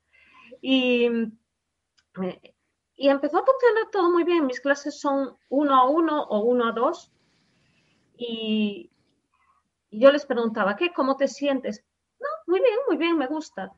[0.63, 1.07] Y,
[2.97, 4.47] empezó a funcionar todo muy bien.
[4.47, 7.13] Mis clases son uno a uno o uno a dos.
[8.17, 8.91] Y
[9.91, 10.93] yo les preguntaba, ¿qué?
[10.93, 11.85] ¿Cómo te sientes?
[12.19, 13.73] No, muy bien, muy bien, me gusta.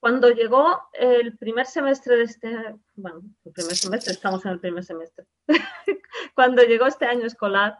[0.00, 4.82] Cuando llegó el primer semestre de este, bueno, el primer semestre, estamos en el primer
[4.82, 5.26] semestre,
[6.34, 7.76] cuando llegó este año escolar,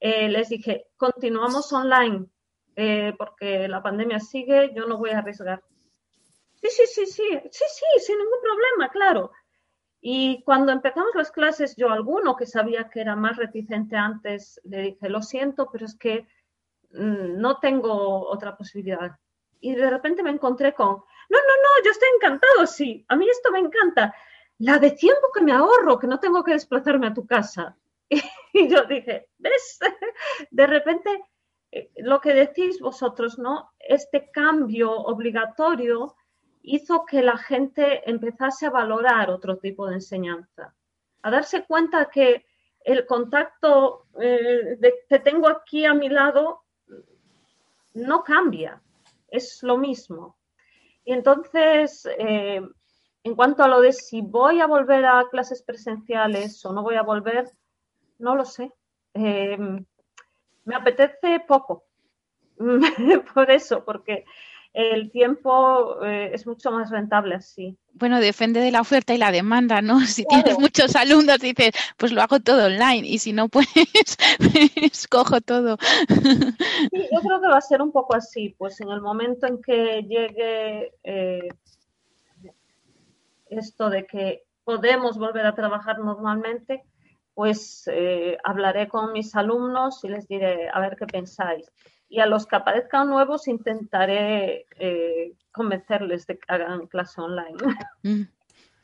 [0.00, 2.26] eh, les dije, continuamos online
[2.76, 5.62] eh, porque la pandemia sigue, yo no voy a arriesgar.
[6.54, 9.30] Sí, sí, sí, sí, sí, sí, sin ningún problema, claro.
[10.00, 14.82] Y cuando empezamos las clases, yo alguno que sabía que era más reticente antes, le
[14.82, 16.26] dije, lo siento, pero es que
[16.92, 19.10] mm, no tengo otra posibilidad.
[19.60, 23.28] Y de repente me encontré con, no, no, no, yo estoy encantado, sí, a mí
[23.28, 24.14] esto me encanta.
[24.58, 27.76] La de tiempo que me ahorro, que no tengo que desplazarme a tu casa.
[28.52, 29.78] Y yo dije, ¿ves?
[30.50, 31.22] De repente,
[31.70, 33.70] eh, lo que decís vosotros, ¿no?
[33.78, 36.16] Este cambio obligatorio
[36.62, 40.74] hizo que la gente empezase a valorar otro tipo de enseñanza,
[41.22, 42.44] a darse cuenta que
[42.80, 44.78] el contacto eh,
[45.08, 46.64] que tengo aquí a mi lado
[47.94, 48.82] no cambia,
[49.28, 50.39] es lo mismo.
[51.04, 52.60] Y entonces, eh,
[53.24, 56.96] en cuanto a lo de si voy a volver a clases presenciales o no voy
[56.96, 57.50] a volver,
[58.18, 58.72] no lo sé.
[59.14, 59.58] Eh,
[60.64, 61.84] me apetece poco.
[63.34, 64.24] Por eso, porque
[64.72, 67.76] el tiempo eh, es mucho más rentable así.
[67.92, 70.00] Bueno, depende de la oferta y la demanda, ¿no?
[70.06, 73.66] Si tienes muchos alumnos, dices, pues lo hago todo online y si no, pues,
[74.76, 75.76] escojo todo.
[76.08, 79.60] Sí, yo creo que va a ser un poco así, pues en el momento en
[79.60, 81.48] que llegue eh,
[83.48, 86.84] esto de que podemos volver a trabajar normalmente,
[87.34, 91.72] pues eh, hablaré con mis alumnos y les diré, a ver qué pensáis
[92.10, 97.56] y a los que aparezcan nuevos intentaré eh, convencerles de que hagan clase online.
[98.02, 98.22] Mm.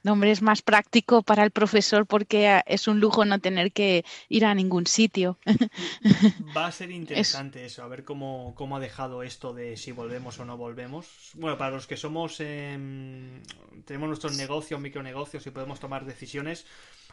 [0.03, 4.05] No, hombre, es más práctico para el profesor porque es un lujo no tener que
[4.29, 5.37] ir a ningún sitio.
[6.57, 10.39] Va a ser interesante eso, a ver cómo, cómo, ha dejado esto de si volvemos
[10.39, 11.33] o no volvemos.
[11.35, 16.67] Bueno, para los que somos, tenemos nuestros negocios, micronegocios y podemos tomar decisiones,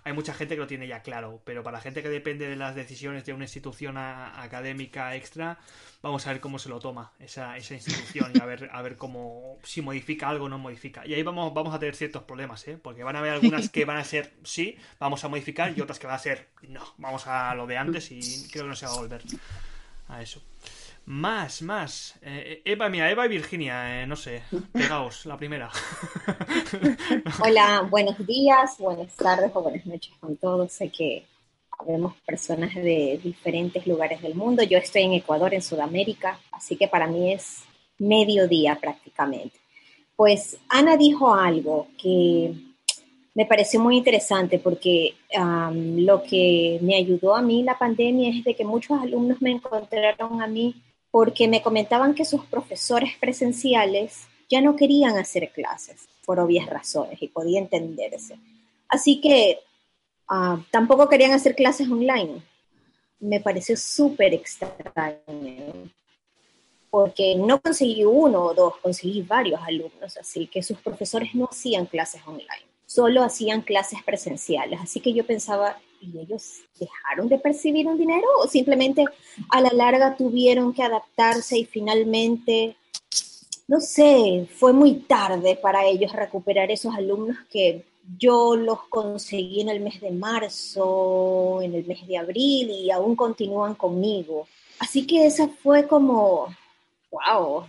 [0.04, 2.56] hay mucha gente que lo tiene ya claro, pero para la gente que depende de
[2.56, 5.60] las decisiones de una institución académica extra,
[6.01, 8.97] vamos a ver cómo se lo toma esa, esa institución y a ver, a ver
[8.97, 11.06] cómo, si modifica algo o no modifica.
[11.08, 12.78] Y ahí vamos, vamos a tener ciertos problemas, ¿eh?
[12.82, 15.99] porque van a haber algunas que van a ser sí, vamos a modificar y otras
[15.99, 18.86] que van a ser no, vamos a lo de antes y creo que no se
[18.86, 19.22] va a volver
[20.10, 20.41] a eso.
[21.06, 22.16] Más, más.
[22.22, 25.70] Eh, Eva, mira, Eva y Virginia, eh, no sé, pegaos, la primera.
[27.43, 30.72] Hola, buenos días, buenas tardes o buenas noches con todos.
[30.72, 31.26] Sé que
[31.86, 34.64] vemos personas de diferentes lugares del mundo.
[34.64, 37.64] Yo estoy en Ecuador, en Sudamérica, así que para mí es
[37.99, 39.60] mediodía prácticamente.
[40.16, 42.54] Pues Ana dijo algo que
[43.36, 48.56] me pareció muy interesante porque lo que me ayudó a mí la pandemia es de
[48.56, 50.82] que muchos alumnos me encontraron a mí
[51.14, 57.22] porque me comentaban que sus profesores presenciales ya no querían hacer clases por obvias razones
[57.22, 58.36] y podía entenderse.
[58.88, 59.59] Así que
[60.28, 62.41] ah, tampoco querían hacer clases online.
[63.20, 65.91] Me pareció súper extraño
[66.89, 71.86] porque no conseguí uno o dos, conseguí varios alumnos, así que sus profesores no hacían
[71.86, 74.80] clases online, solo hacían clases presenciales.
[74.82, 79.06] Así que yo pensaba, y ellos dejaron de percibir un dinero o simplemente
[79.49, 82.76] a la larga tuvieron que adaptarse y finalmente,
[83.68, 87.86] no sé, fue muy tarde para ellos recuperar esos alumnos que
[88.18, 93.16] yo los conseguí en el mes de marzo, en el mes de abril y aún
[93.16, 94.47] continúan conmigo.
[94.80, 96.47] Así que esa fue como,
[97.12, 97.66] wow,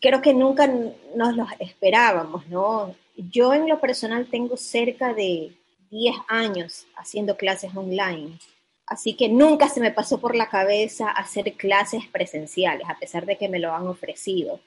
[0.00, 0.66] creo que nunca
[1.14, 2.94] nos los esperábamos, ¿no?
[3.16, 5.52] Yo en lo personal tengo cerca de
[5.90, 8.38] 10 años haciendo clases online.
[8.86, 13.36] Así que nunca se me pasó por la cabeza hacer clases presenciales, a pesar de
[13.36, 14.60] que me lo han ofrecido.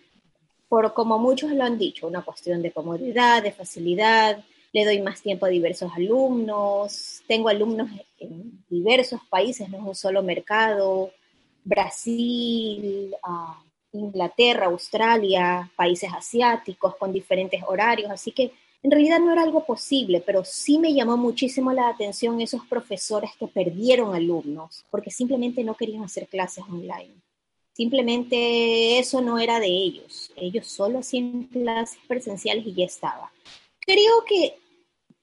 [0.67, 5.22] Por como muchos lo han dicho, una cuestión de comodidad, de facilidad, le doy más
[5.22, 7.89] tiempo a diversos alumnos, tengo alumnos
[8.20, 11.11] en diversos países, no es un solo mercado,
[11.63, 13.59] Brasil, ah,
[13.93, 18.51] Inglaterra, Australia, países asiáticos con diferentes horarios, así que
[18.82, 23.32] en realidad no era algo posible, pero sí me llamó muchísimo la atención esos profesores
[23.38, 27.14] que perdieron alumnos porque simplemente no querían hacer clases online.
[27.74, 30.32] Simplemente eso no era de ellos.
[30.36, 33.32] Ellos solo hacían clases presenciales y ya estaba.
[33.80, 34.56] Creo que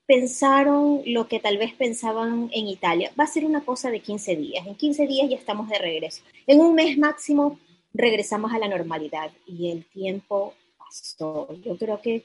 [0.07, 3.13] pensaron lo que tal vez pensaban en Italia.
[3.19, 4.67] Va a ser una cosa de 15 días.
[4.67, 6.23] En 15 días ya estamos de regreso.
[6.47, 7.59] En un mes máximo
[7.93, 11.49] regresamos a la normalidad y el tiempo pasó.
[11.65, 12.25] Yo creo que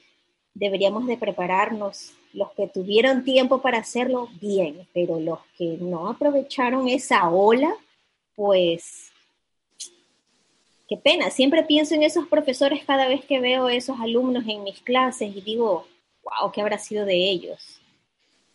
[0.54, 2.12] deberíamos de prepararnos.
[2.32, 7.74] Los que tuvieron tiempo para hacerlo, bien, pero los que no aprovecharon esa ola,
[8.34, 9.10] pues
[10.88, 11.30] qué pena.
[11.30, 15.40] Siempre pienso en esos profesores cada vez que veo esos alumnos en mis clases y
[15.42, 15.86] digo,
[16.22, 17.80] wow, ¿qué habrá sido de ellos?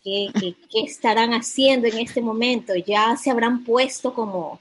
[0.02, 2.74] ¿Qué, qué, qué estarán haciendo en este momento?
[2.74, 4.60] Ya se habrán puesto como,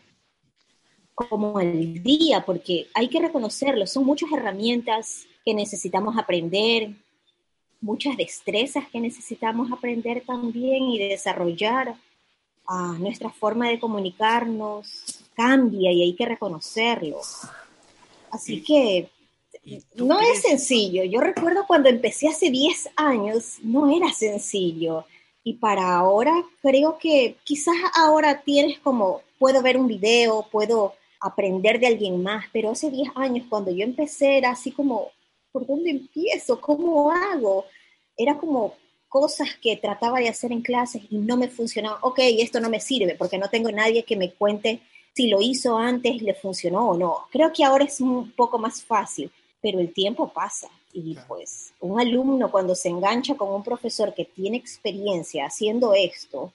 [1.16, 6.92] como el día, porque hay que reconocerlo, son muchas herramientas que necesitamos aprender,
[7.82, 11.96] muchas destrezas que necesitamos aprender también y desarrollar.
[12.68, 17.22] Ah, nuestra forma de comunicarnos cambia y hay que reconocerlo.
[18.30, 19.10] Así que
[19.96, 21.04] no es sencillo.
[21.04, 25.06] Yo recuerdo cuando empecé hace 10 años, no era sencillo.
[25.44, 31.80] Y para ahora creo que quizás ahora tienes como, puedo ver un video, puedo aprender
[31.80, 35.12] de alguien más, pero hace 10 años cuando yo empecé era así como,
[35.52, 36.60] ¿por dónde empiezo?
[36.60, 37.66] ¿Cómo hago?
[38.16, 38.76] Era como
[39.08, 42.00] cosas que trataba de hacer en clases y no me funcionaba.
[42.02, 44.82] Ok, esto no me sirve porque no tengo nadie que me cuente
[45.14, 47.28] si lo hizo antes, le funcionó o no.
[47.32, 52.00] Creo que ahora es un poco más fácil, pero el tiempo pasa y pues un
[52.00, 56.54] alumno cuando se engancha con un profesor que tiene experiencia haciendo esto,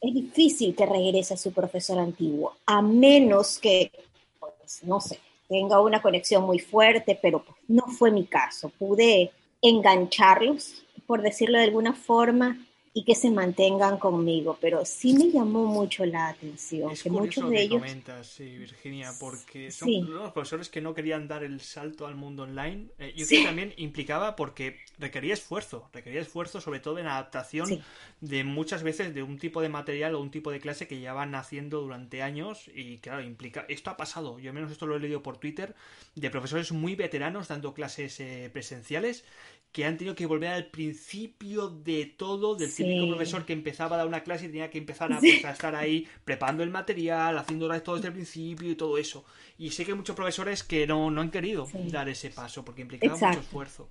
[0.00, 3.92] es difícil que regrese a su profesor antiguo, a menos que,
[4.40, 5.18] pues, no sé,
[5.52, 8.70] tenga una conexión muy fuerte, pero pues, no fue mi caso.
[8.70, 9.30] Pude
[9.60, 12.56] engancharlos, por decirlo de alguna forma,
[12.94, 17.62] y que se mantengan conmigo, pero sí me llamó mucho la atención que muchos de
[17.62, 22.16] ellos comentas, sí, Virginia, porque son los profesores que no querían dar el salto al
[22.16, 22.88] mundo online.
[22.98, 27.82] Eh, yo creo que también implicaba porque requería esfuerzo, requería esfuerzo sobre todo en adaptación
[28.20, 31.14] de muchas veces de un tipo de material o un tipo de clase que ya
[31.14, 34.96] van haciendo durante años y claro, implica esto ha pasado, yo al menos esto lo
[34.96, 35.74] he leído por Twitter
[36.14, 39.24] de profesores muy veteranos dando clases eh, presenciales
[39.72, 43.98] que han tenido que volver al principio de todo, del típico profesor que empezaba a
[44.00, 47.68] dar una clase y tenía que empezar pues, a, estar ahí preparando el material, haciendo
[47.80, 49.24] todo desde el principio y todo eso.
[49.56, 53.14] Y sé que hay muchos profesores que no, han querido dar ese paso porque implicaba
[53.14, 53.88] mucho esfuerzo.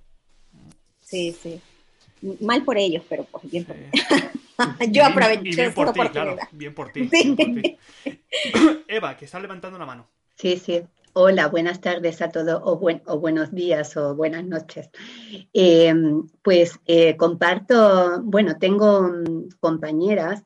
[1.00, 1.60] Sí, sí.
[2.40, 3.76] Mal por ellos, pero pues bien por
[4.92, 7.10] Yo aproveché bien por ti, claro, bien por ti.
[8.86, 10.06] Eva, que está levantando la mano.
[10.36, 10.80] Sí, sí.
[11.14, 14.88] Hola, buenas tardes a todos, o, buenos días, o buenas noches.
[15.52, 15.92] Eh,
[16.42, 20.42] pues eh, comparto, bueno, tengo mm, compañeras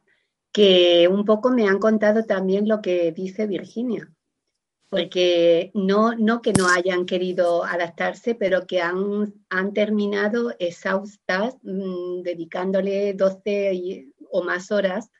[0.50, 4.10] que un poco me han contado también lo que dice Virginia,
[4.88, 12.22] porque no, no que no hayan querido adaptarse, pero que han, han terminado exhaustas, mm,
[12.22, 15.12] dedicándole 12 o más horas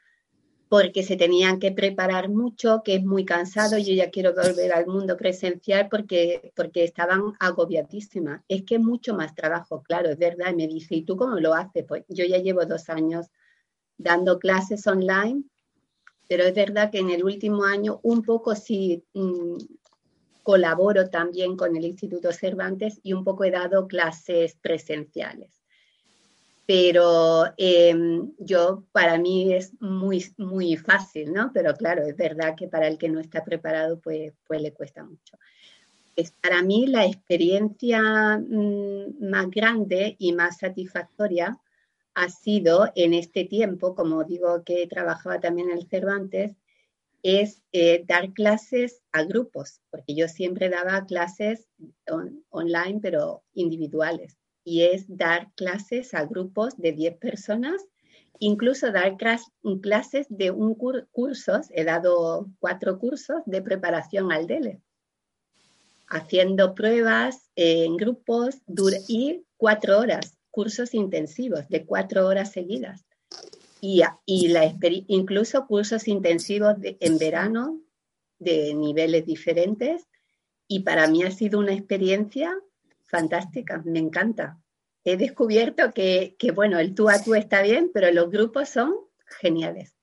[0.69, 4.87] porque se tenían que preparar mucho, que es muy cansado, yo ya quiero volver al
[4.87, 8.43] mundo presencial porque, porque estaban agobiadísimas.
[8.49, 10.51] Es que mucho más trabajo, claro, es verdad.
[10.53, 11.85] Y me dice, ¿y tú cómo lo haces?
[11.87, 13.27] Pues yo ya llevo dos años
[13.97, 15.45] dando clases online,
[16.29, 19.59] pero es verdad que en el último año un poco sí mm,
[20.43, 25.66] colaboro también con el Instituto Cervantes y un poco he dado clases presenciales
[26.67, 31.53] pero em, yo para mí es muy, muy fácil, ¿no?
[31.55, 35.05] Pero claro, es verdad que para el que no está preparado, pues, pues le cuesta
[35.05, 35.39] mucho.
[36.17, 41.57] Es para mí la experiencia mm, más grande y más satisfactoria
[42.15, 46.57] ha sido en este tiempo, como digo que trabajaba también en el Cervantes,
[47.23, 51.69] es eh, dar clases a grupos, porque yo siempre daba clases
[52.51, 54.37] online, pero individuales
[54.67, 57.81] y es dar clases a grupos de 10 personas,
[58.41, 64.83] incluso dar clases de un curso, he dado cuatro cursos de preparación al DELE,
[66.09, 68.57] haciendo pruebas en grupos
[69.07, 73.07] y cuatro horas, cursos intensivos de cuatro horas seguidas.
[73.81, 74.75] Y, y la,
[75.07, 77.81] incluso cursos intensivos en verano
[78.41, 80.09] de niveles diferentes.
[80.67, 82.53] Y para mí ha sido una experiencia
[83.07, 84.59] fantástica, me encanta.
[85.05, 88.95] He descubierto que, que, bueno, el tú a tú está bien, pero los grupos son
[89.41, 89.95] geniales.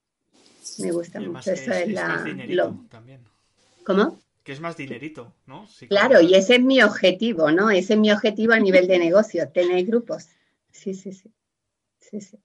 [0.80, 1.52] Me gusta mucho.
[1.52, 2.24] Eso es, la.
[2.90, 3.22] también.
[3.86, 4.20] ¿Cómo?
[4.44, 5.68] Que es más dinerito, ¿no?
[5.88, 7.70] claro, y ese es mi objetivo, ¿no?
[7.70, 10.28] Ese es mi objetivo a nivel de negocio, tener grupos.
[10.72, 11.32] Sí, sí, sí.
[12.00, 12.38] sí, sí.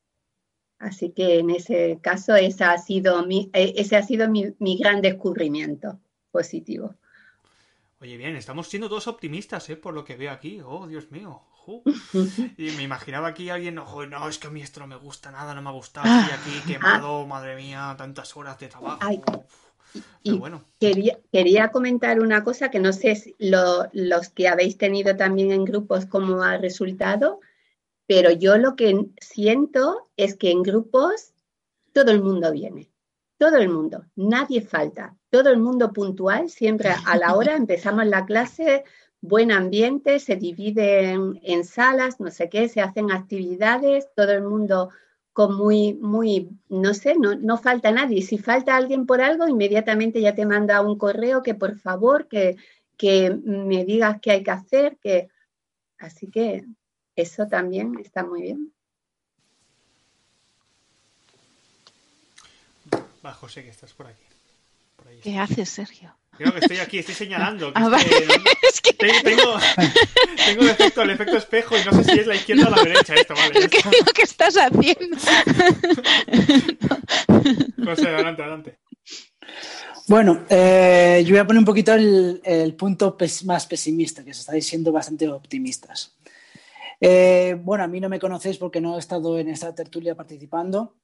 [0.78, 4.78] Así que en ese caso, esa ha sido mi, e, ese ha sido mi, mi
[4.78, 5.98] gran descubrimiento
[6.30, 6.94] positivo.
[8.00, 9.76] Oye, bien, estamos siendo todos optimistas, ¿eh?
[9.76, 10.60] Por lo que veo aquí.
[10.64, 11.42] Oh, Dios mío.
[12.56, 15.30] Y me imaginaba aquí alguien, no, no, es que a mí esto no me gusta
[15.30, 19.46] nada, no me ha gustado, estoy aquí quemado, madre mía, tantas horas de trabajo.
[20.22, 20.64] y, bueno.
[20.80, 25.64] quería, quería comentar una cosa que no sé si los que habéis tenido también en
[25.64, 27.40] grupos cómo ha resultado,
[28.06, 31.32] pero yo lo que siento es que en grupos
[31.92, 32.90] todo el mundo viene,
[33.38, 38.26] todo el mundo, nadie falta, todo el mundo puntual, siempre a la hora empezamos la
[38.26, 38.84] clase,
[39.20, 44.90] buen ambiente, se dividen en salas, no sé qué, se hacen actividades, todo el mundo
[45.32, 48.22] con muy, muy, no sé, no, no falta nadie.
[48.22, 52.56] Si falta alguien por algo, inmediatamente ya te manda un correo que por favor, que,
[52.96, 55.28] que me digas qué hay que hacer, que...
[56.00, 56.64] Así que
[57.16, 58.72] eso también está muy bien.
[63.28, 64.24] Va, José, que estás por aquí.
[65.22, 66.16] ¿Qué haces, Sergio?
[66.38, 67.72] Creo que estoy aquí, estoy señalando.
[67.74, 67.98] Que ah,
[68.62, 69.58] es que, Tengo,
[70.46, 72.82] tengo el, efecto, el efecto espejo y no sé si es la izquierda o la
[72.82, 73.58] derecha esto, ¿vale?
[73.58, 75.18] Es que lo que estás haciendo.
[77.84, 78.78] José, adelante, adelante.
[80.06, 84.40] Bueno, eh, yo voy a poner un poquito el, el punto más pesimista, que se
[84.40, 86.16] estáis siendo bastante optimistas.
[86.98, 90.94] Eh, bueno, a mí no me conocéis porque no he estado en esta tertulia participando,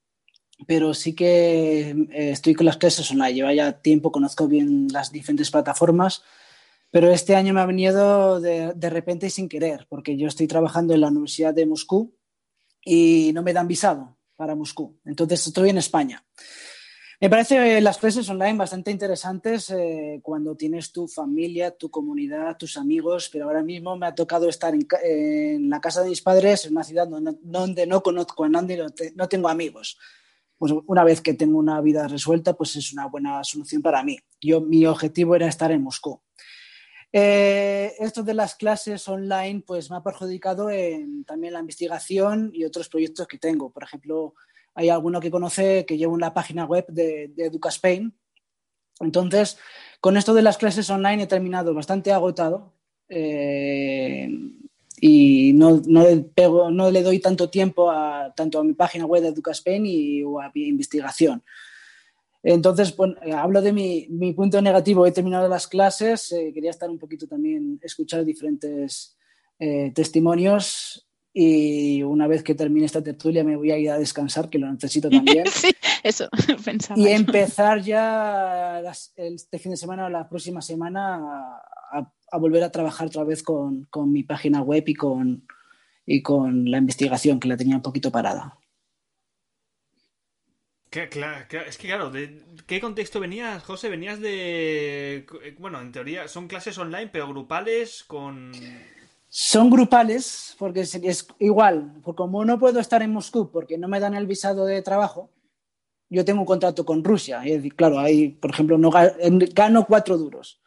[0.66, 3.34] pero sí que eh, estoy con las clases online.
[3.34, 6.22] Lleva ya tiempo, conozco bien las diferentes plataformas,
[6.90, 10.46] pero este año me ha venido de, de, repente y sin querer, porque yo estoy
[10.46, 12.14] trabajando en la Universidad de Moscú
[12.84, 14.98] y no me dan visado para Moscú.
[15.04, 16.24] Entonces estoy en España.
[17.20, 22.76] Me parece las clases online bastante interesantes eh, cuando tienes tu familia, tu comunidad, tus
[22.76, 26.66] amigos, pero ahora mismo me ha tocado estar en, en la casa de mis padres,
[26.66, 29.96] en una ciudad donde, donde no conozco a nadie, no, no tengo amigos
[30.64, 34.18] pues una vez que tengo una vida resuelta, pues es una buena solución para mí.
[34.40, 36.22] Yo, mi objetivo era estar en Moscú.
[37.12, 42.64] Eh, esto de las clases online, pues me ha perjudicado en también la investigación y
[42.64, 43.72] otros proyectos que tengo.
[43.72, 44.36] Por ejemplo,
[44.74, 48.18] hay alguno que conoce que llevo una página web de, de Educaspain.
[49.00, 49.58] Entonces,
[50.00, 52.72] con esto de las clases online he terminado bastante agotado.
[53.10, 54.30] Eh,
[55.00, 59.06] y no, no, le pego, no le doy tanto tiempo a, tanto a mi página
[59.06, 61.42] web de Educaspen y o a mi investigación.
[62.42, 62.94] Entonces,
[63.34, 65.06] hablo de mi, mi, punto negativo.
[65.06, 69.16] He terminado las clases, eh, quería estar un poquito también, escuchar diferentes
[69.58, 74.48] eh, testimonios y una vez que termine esta tertulia me voy a ir a descansar,
[74.48, 75.44] que lo necesito también.
[75.50, 76.28] sí, eso
[76.64, 77.00] pensaba.
[77.00, 78.80] Y empezar ya
[79.16, 81.16] este fin de semana o la próxima semana
[81.92, 85.46] a, volver a trabajar otra vez con, con, mi página web y con,
[86.06, 88.58] y con la investigación, que la tenía un poquito parada.
[90.90, 93.88] es que claro, ¿de qué contexto venías, José?
[93.88, 95.26] Venías de...
[95.58, 98.52] Bueno, en teoría son clases online, pero grupales con...
[99.28, 103.98] Son grupales, porque es, igual, porque como no puedo estar en Moscú porque no me
[103.98, 105.28] dan el visado de trabajo,
[106.08, 107.42] yo tengo un contrato con Rusia.
[107.44, 110.60] Y claro, ahí, por ejemplo, no gano cuatro duros.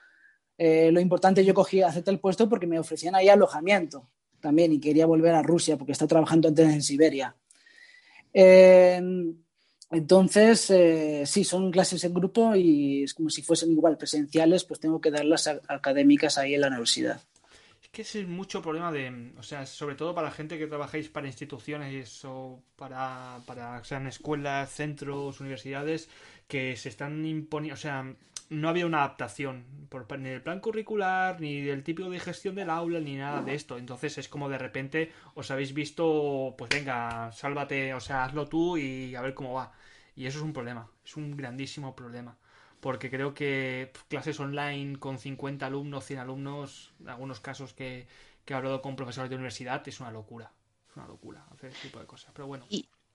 [0.57, 4.79] Eh, lo importante, yo cogí, acepté el puesto porque me ofrecían ahí alojamiento también y
[4.79, 7.35] quería volver a Rusia porque está trabajando antes en Siberia.
[8.33, 9.01] Eh,
[9.89, 14.79] entonces, eh, sí, son clases en grupo y es como si fuesen igual presenciales, pues
[14.79, 17.21] tengo que darlas académicas ahí en la universidad.
[17.81, 21.27] Es que es mucho problema de, o sea, sobre todo para gente que trabajáis para
[21.27, 26.09] instituciones o para, para sean escuelas, centros, universidades,
[26.49, 28.13] que se están imponiendo, o sea,
[28.49, 32.69] no había una adaptación por, ni del plan curricular, ni del tipo de gestión del
[32.69, 33.77] aula, ni nada de esto.
[33.77, 38.77] Entonces es como de repente os habéis visto, pues venga, sálvate, o sea, hazlo tú
[38.77, 39.71] y a ver cómo va.
[40.15, 42.37] Y eso es un problema, es un grandísimo problema
[42.79, 48.07] porque creo que clases online con 50 alumnos, 100 alumnos, en algunos casos que,
[48.45, 50.51] he hablado con profesores de universidad, es una locura.
[50.89, 52.31] Es una locura hacer ese tipo de cosas.
[52.33, 52.65] Pero bueno.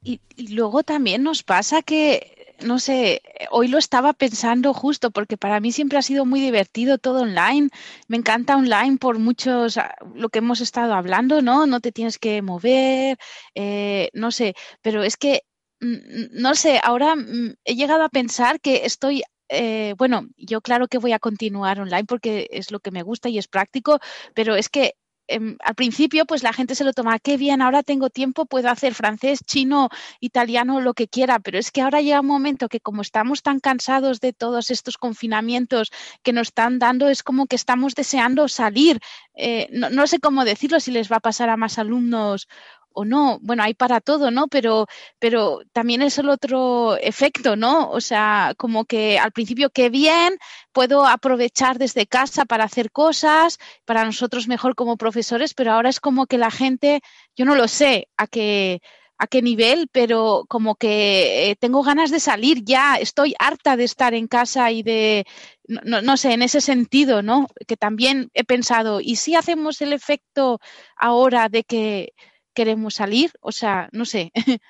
[0.02, 0.20] Y,
[0.54, 5.72] luego también nos pasa que, no sé, hoy lo estaba pensando justo, porque para mí
[5.72, 7.70] siempre ha sido muy divertido todo online.
[8.08, 11.66] Me encanta online por muchos, ah, lo que hemos estado hablando, ¿no?
[11.66, 13.18] No te tienes que mover,
[13.54, 15.42] eh, no sé, pero es que
[15.80, 19.24] no sé, ahora mm, he llegado a pensar que estoy
[19.54, 23.28] eh, bueno, yo claro que voy a continuar online porque es lo que me gusta
[23.28, 24.00] y es práctico,
[24.34, 24.94] pero es que
[25.28, 28.68] em, al principio pues la gente se lo toma, qué bien, ahora tengo tiempo, puedo
[28.68, 29.88] hacer francés, chino,
[30.20, 33.60] italiano, lo que quiera, pero es que ahora llega un momento que como estamos tan
[33.60, 35.90] cansados de todos estos confinamientos
[36.22, 39.00] que nos están dando, es como que estamos deseando salir.
[39.34, 42.48] Eh, no, no sé cómo decirlo, si les va a pasar a más alumnos
[42.94, 44.48] o no, bueno, hay para todo, ¿no?
[44.48, 44.86] Pero,
[45.18, 47.90] pero también es el otro efecto, ¿no?
[47.90, 50.36] O sea, como que al principio qué bien,
[50.72, 56.00] puedo aprovechar desde casa para hacer cosas, para nosotros mejor como profesores, pero ahora es
[56.00, 57.00] como que la gente,
[57.36, 58.80] yo no lo sé a qué
[59.22, 63.84] a qué nivel, pero como que eh, tengo ganas de salir ya, estoy harta de
[63.84, 65.26] estar en casa y de,
[65.68, 67.46] no, no, sé, en ese sentido, ¿no?
[67.68, 70.58] Que también he pensado, ¿y si hacemos el efecto
[70.96, 72.14] ahora de que
[72.54, 74.32] queremos salir, o sea, no sé.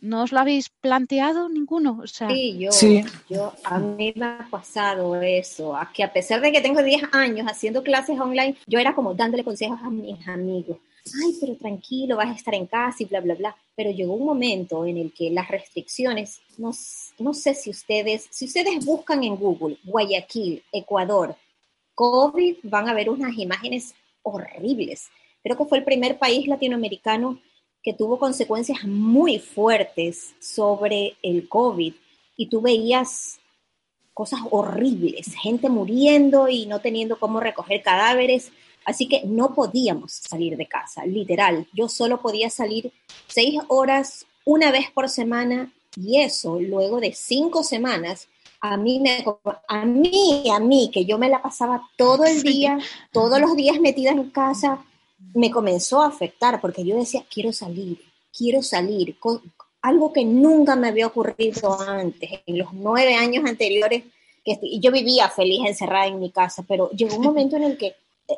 [0.00, 2.00] ¿No os lo habéis planteado ninguno?
[2.02, 2.70] O sea, sí, yo,
[3.30, 7.04] yo, a mí me ha pasado eso, a que a pesar de que tengo 10
[7.12, 10.78] años haciendo clases online, yo era como dándole consejos a mis amigos.
[11.24, 13.56] Ay, pero tranquilo, vas a estar en casa y bla, bla, bla.
[13.76, 16.72] Pero llegó un momento en el que las restricciones, no,
[17.20, 21.36] no sé si ustedes, si ustedes buscan en Google Guayaquil, Ecuador,
[21.94, 25.10] COVID, van a ver unas imágenes horribles
[25.42, 27.40] Creo que fue el primer país latinoamericano
[27.82, 31.94] que tuvo consecuencias muy fuertes sobre el COVID
[32.36, 33.40] y tú veías
[34.14, 38.52] cosas horribles, gente muriendo y no teniendo cómo recoger cadáveres,
[38.84, 41.66] así que no podíamos salir de casa, literal.
[41.72, 42.92] Yo solo podía salir
[43.26, 48.28] seis horas una vez por semana y eso luego de cinco semanas
[48.60, 49.24] a mí, me,
[49.66, 52.78] a mí, a mí, que yo me la pasaba todo el día,
[53.10, 54.84] todos los días metida en casa,
[55.34, 57.98] me comenzó a afectar porque yo decía, quiero salir,
[58.36, 59.40] quiero salir, con
[59.80, 64.04] algo que nunca me había ocurrido antes, en los nueve años anteriores,
[64.44, 67.94] que yo vivía feliz encerrada en mi casa, pero llegó un momento en el que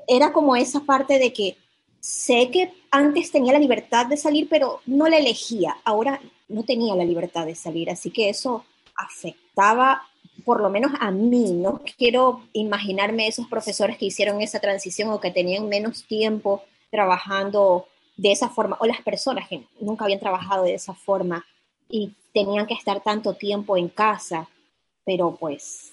[0.07, 1.57] era como esa parte de que
[2.01, 6.95] sé que antes tenía la libertad de salir, pero no la elegía, ahora no tenía
[6.95, 8.65] la libertad de salir, así que eso
[8.97, 10.03] afectaba
[10.45, 15.21] por lo menos a mí, no quiero imaginarme esos profesores que hicieron esa transición o
[15.21, 16.63] que tenían menos tiempo
[16.95, 21.45] trabajando de esa forma, o las personas que nunca habían trabajado de esa forma
[21.89, 24.49] y tenían que estar tanto tiempo en casa,
[25.05, 25.93] pero pues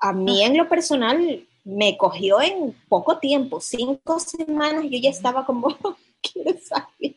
[0.00, 5.46] a mí en lo personal me cogió en poco tiempo, cinco semanas, yo ya estaba
[5.46, 5.68] como,
[6.20, 7.16] quiero salir,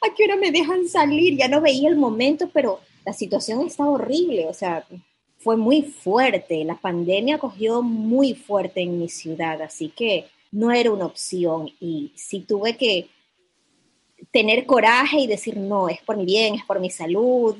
[0.00, 1.36] ¿a qué hora me dejan salir?
[1.36, 4.86] Ya no veía el momento, pero la situación estaba horrible, o sea,
[5.38, 10.92] fue muy fuerte, la pandemia cogió muy fuerte en mi ciudad, así que no era
[10.92, 11.70] una opción.
[11.80, 13.08] Y si tuve que
[14.30, 17.56] tener coraje y decir, no, es por mi bien, es por mi salud,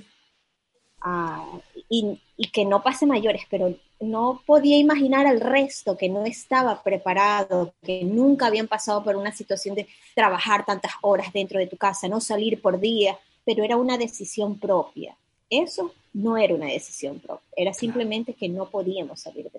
[1.00, 2.18] ah, y,
[2.52, 8.04] que no pase mayores, pero no podía imaginar al resto que no estaba preparado, que
[8.04, 12.20] nunca habían pasado por una situación de trabajar tantas horas dentro de tu casa, no
[12.20, 15.16] salir por día, pero era una decisión propia.
[15.50, 19.50] Eso no era una decisión propia, era simplemente que no podíamos salir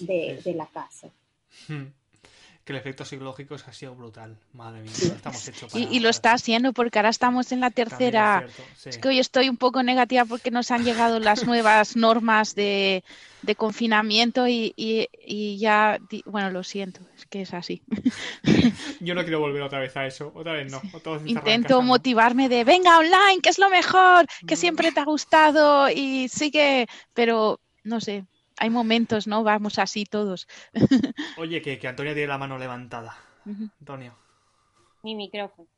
[0.00, 1.10] de, de la casa.
[1.66, 1.88] Hmm
[2.68, 4.36] que el efecto psicológico ha sido brutal.
[4.52, 5.82] Madre mía, estamos hechos para...
[5.82, 8.46] y, lo está haciendo porque ahora estamos en la tercera.
[8.84, 13.02] Es, que hoy estoy un poco negativa porque nos han llegado las nuevas normas de,
[13.56, 17.80] confinamiento y, ya, bueno, lo siento, es que es así.
[19.00, 20.82] Yo no quiero volver otra vez a eso, otra vez no.
[21.24, 26.28] Intento motivarme de, venga online, que es lo mejor, que siempre te ha gustado y
[26.28, 28.26] sigue, pero no sé,
[28.58, 29.42] hay momentos, ¿no?
[29.42, 30.48] Vamos así todos.
[31.36, 33.16] Oye, que, que Antonia tiene la mano levantada.
[33.80, 34.14] Antonio.
[35.02, 35.68] Mi micrófono.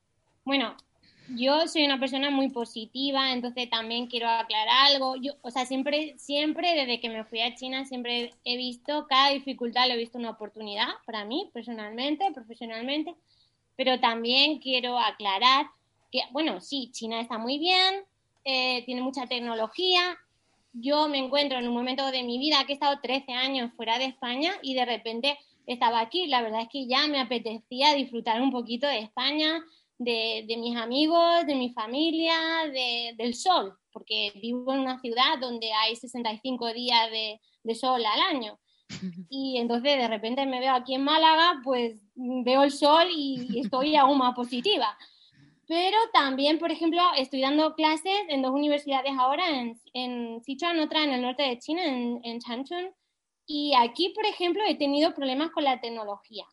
[0.44, 0.76] Bueno,
[1.36, 5.14] yo soy una persona muy positiva, entonces también quiero aclarar algo.
[5.16, 9.30] Yo, o sea, siempre, siempre desde que me fui a China, siempre he visto cada
[9.30, 13.14] dificultad, lo he visto una oportunidad para mí, personalmente, profesionalmente.
[13.76, 15.66] Pero también quiero aclarar
[16.10, 18.04] que, bueno, sí, China está muy bien,
[18.44, 20.18] eh, tiene mucha tecnología,
[20.72, 23.98] yo me encuentro en un momento de mi vida que he estado 13 años fuera
[23.98, 26.26] de España y de repente estaba aquí.
[26.26, 29.60] La verdad es que ya me apetecía disfrutar un poquito de España,
[29.98, 32.34] de, mis amigos, de mi familia,
[33.16, 38.36] del sol, porque vivo en una ciudad donde hay 65 días de, de sol al
[38.36, 38.58] año.
[39.30, 43.94] Y entonces de repente me veo aquí en Málaga, pues veo el sol y estoy
[43.96, 44.96] aún más positiva.
[45.70, 51.04] Pero también, por ejemplo, estoy dando clases en dos universidades ahora, en, en Sichuan, otra
[51.04, 52.92] en el norte de China, en, en Changchun.
[53.46, 56.44] Y aquí, por ejemplo, he tenido problemas con la tecnología.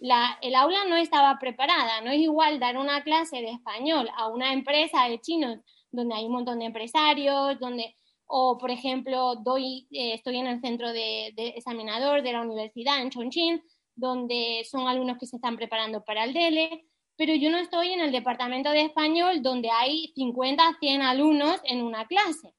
[0.00, 2.00] La, el aula no estaba preparada.
[2.00, 5.58] No es igual dar una clase de español a una empresa de chinos
[5.92, 7.94] donde hay un montón de empresarios, donde,
[8.26, 13.00] o por ejemplo, doy, eh, estoy en el centro de, de, examinador de la universidad
[13.00, 13.62] en Chongqing,
[13.94, 16.84] donde son alumnos que se están preparando para el DELE
[17.16, 21.82] pero yo no estoy en el departamento de español donde hay 50, 100 alumnos en
[21.82, 22.52] una clase,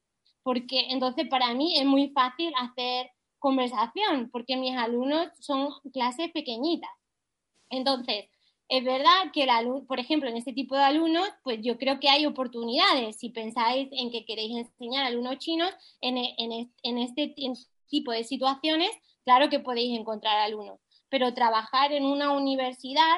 [0.43, 6.89] porque entonces para mí es muy fácil hacer conversación, porque mis alumnos son clases pequeñitas.
[7.69, 8.25] Entonces,
[8.69, 9.49] es verdad que, el
[9.87, 13.17] por ejemplo, en este tipo de alumnos, pues yo creo que hay oportunidades.
[13.17, 17.33] Si pensáis en que queréis enseñar a alumnos chinos en, en, en este
[17.87, 18.91] tipo de situaciones,
[19.23, 20.79] claro que podéis encontrar alumnos.
[21.09, 23.17] Pero trabajar en una universidad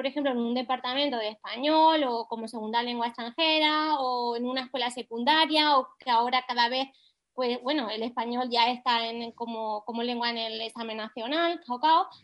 [0.00, 4.62] por ejemplo, en un departamento de español o como segunda lengua extranjera o en una
[4.62, 6.88] escuela secundaria o que ahora cada vez,
[7.34, 11.60] pues bueno, el español ya está en, como, como lengua en el examen nacional,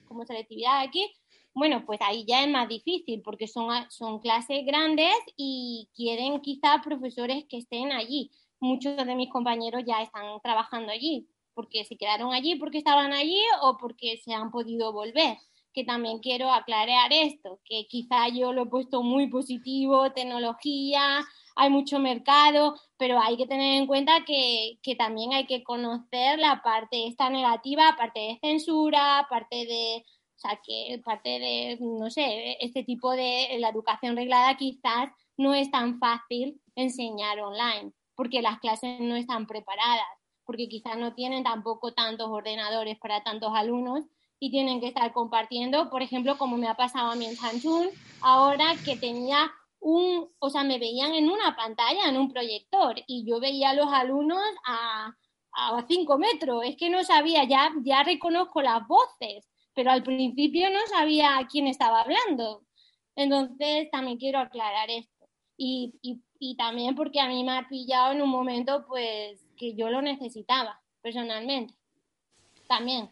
[0.07, 1.07] como selectividad aquí.
[1.53, 6.81] Bueno, pues ahí ya es más difícil porque son, son clases grandes y quieren quizá
[6.83, 8.31] profesores que estén allí.
[8.59, 13.43] Muchos de mis compañeros ya están trabajando allí porque se quedaron allí porque estaban allí
[13.61, 15.37] o porque se han podido volver
[15.77, 21.23] que también quiero aclarar esto, que quizá yo lo he puesto muy positivo, tecnología,
[21.55, 26.39] hay mucho mercado, pero hay que tener en cuenta que, que también hay que conocer
[26.39, 30.03] la parte esta negativa, parte de censura, parte de,
[30.37, 35.53] o sea, que parte de, no sé, este tipo de, la educación reglada quizás no
[35.53, 40.07] es tan fácil enseñar online, porque las clases no están preparadas,
[40.47, 44.07] porque quizás no tienen tampoco tantos ordenadores para tantos alumnos
[44.39, 47.89] y tienen que estar compartiendo, por ejemplo, como me ha pasado a mí en Sanchun,
[48.21, 53.25] ahora que tenía un, o sea, me veían en una pantalla, en un proyector, y
[53.27, 55.15] yo veía a los alumnos a,
[55.53, 60.71] a cinco metros, es que no sabía, ya, ya reconozco las voces, pero al principio
[60.71, 62.63] no sabía quién estaba hablando.
[63.15, 65.29] Entonces, también quiero aclarar esto.
[65.57, 69.75] Y, y, y también porque a mí me ha pillado en un momento, pues, que
[69.75, 71.75] yo lo necesitaba, personalmente.
[72.69, 73.11] También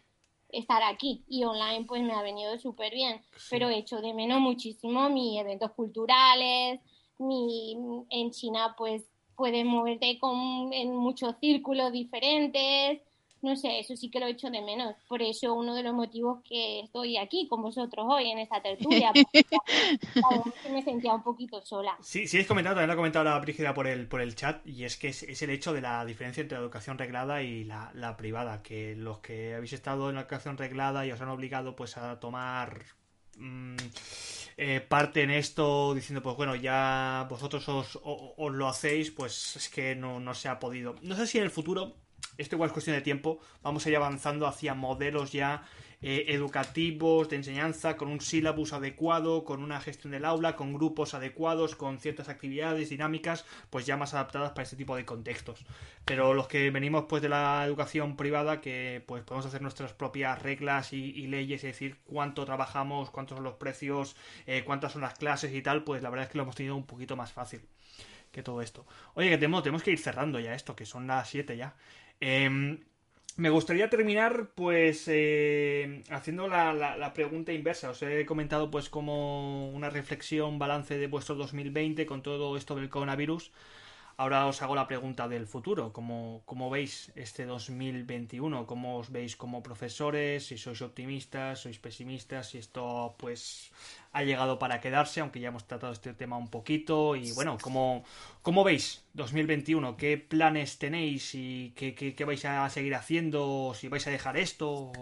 [0.49, 1.23] estar aquí.
[1.27, 5.39] Y online pues me ha venido súper bien, pero he hecho de menos muchísimo mis
[5.39, 6.79] eventos culturales,
[7.17, 7.77] mi,
[8.09, 9.03] en China pues
[9.35, 13.01] puedes moverte con, en muchos círculos diferentes,
[13.45, 14.95] no sé, eso sí que lo he hecho de menos.
[15.07, 19.11] Por eso uno de los motivos que estoy aquí con vosotros hoy en esta tertulia,
[19.13, 21.95] porque me sentía un poquito sola.
[22.01, 24.65] Sí, sí, es comentado, también lo ha comentado la Brígida por el, por el chat,
[24.67, 28.15] y es que es, el hecho de la diferencia entre la educación reglada y la,
[28.17, 31.97] privada, que los que habéis estado en la educación reglada y os han obligado pues
[31.97, 32.83] a tomar...
[33.37, 33.75] Mm,
[34.57, 39.67] eh, parte en esto diciendo pues bueno ya vosotros os, os, lo hacéis pues es
[39.67, 41.97] que no, no se ha podido no sé si en el futuro
[42.37, 45.63] esto igual es cuestión de tiempo, vamos a ir avanzando hacia modelos ya
[46.01, 51.13] eh, educativos, de enseñanza, con un sílabus adecuado, con una gestión del aula, con grupos
[51.13, 55.65] adecuados, con ciertas actividades dinámicas, pues ya más adaptadas para este tipo de contextos.
[56.03, 60.41] Pero los que venimos pues de la educación privada, que pues podemos hacer nuestras propias
[60.41, 64.15] reglas y, leyes, es decir, cuánto trabajamos, cuántos son los precios,
[64.45, 66.75] eh, cuántas son las clases y tal, pues la verdad es que lo hemos tenido
[66.75, 67.61] un poquito más fácil
[68.31, 68.85] que todo esto.
[69.13, 71.73] Oye, que tenemos, tenemos que ir cerrando ya esto, que son las 7 ya.
[72.19, 72.79] Em,
[73.37, 77.89] me gustaría terminar, pues, eh, haciendo la, la, pregunta inversa.
[77.89, 82.89] Os he comentado, pues, como una reflexión, balance de vuestro 2020 con todo esto del
[82.89, 83.51] coronavirus.
[84.17, 85.91] Ahora os hago la pregunta del futuro.
[85.91, 88.65] ¿Cómo, ¿Cómo, veis este 2021?
[88.65, 90.47] ¿Cómo os veis como profesores?
[90.47, 93.71] Si sois optimistas, sois pesimistas, si esto pues
[94.13, 97.17] ha llegado para quedarse, aunque ya hemos tratado este tema un poquito.
[97.17, 98.05] Y bueno, ¿cómo,
[98.41, 99.97] cómo veis 2021?
[99.97, 103.73] ¿Qué planes tenéis y qué, qué, qué vais a seguir haciendo?
[103.75, 104.93] ¿Si vais a dejar esto?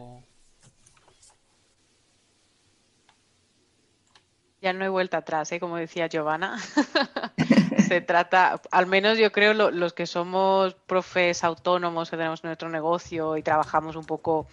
[4.63, 5.59] Ya no hay vuelta atrás, ¿eh?
[5.59, 6.57] como decía Giovanna.
[7.85, 13.35] Se trata, al menos yo creo, los que somos profes autónomos, que tenemos nuestro negocio
[13.35, 14.47] y trabajamos un poco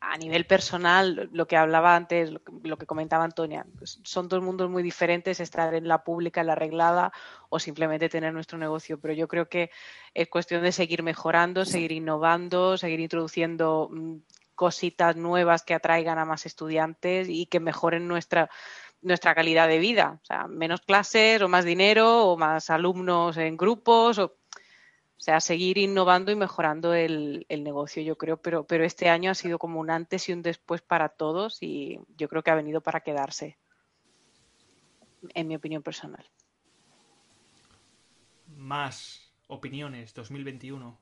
[0.00, 2.30] a nivel personal, lo que hablaba antes,
[2.62, 6.46] lo que, comentaba Antonia, pues son dos mundos muy diferentes, estar en la pública, en
[6.46, 7.12] la arreglada
[7.48, 9.00] o simplemente tener nuestro negocio.
[9.00, 9.72] Pero yo creo que
[10.14, 14.18] es cuestión de seguir mejorando, seguir innovando, seguir introduciendo mm,
[14.54, 18.48] cositas nuevas que atraigan a más estudiantes y que mejoren nuestra
[19.02, 20.18] nuestra calidad de vida.
[20.22, 24.18] O sea, menos clases o más dinero o más alumnos en grupos.
[24.18, 24.36] O,
[25.16, 28.38] sea, seguir innovando y mejorando el, negocio, yo creo.
[28.38, 32.00] Pero, pero este año ha sido como un antes y un después para todos y
[32.16, 33.56] yo creo que ha venido para quedarse,
[35.34, 36.28] en mi opinión personal.
[38.48, 40.98] Más opiniones 2021.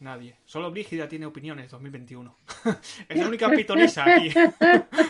[0.00, 0.36] Nadie.
[0.44, 2.36] Solo Brígida tiene opiniones 2021.
[3.08, 4.30] es la única pitonisa aquí.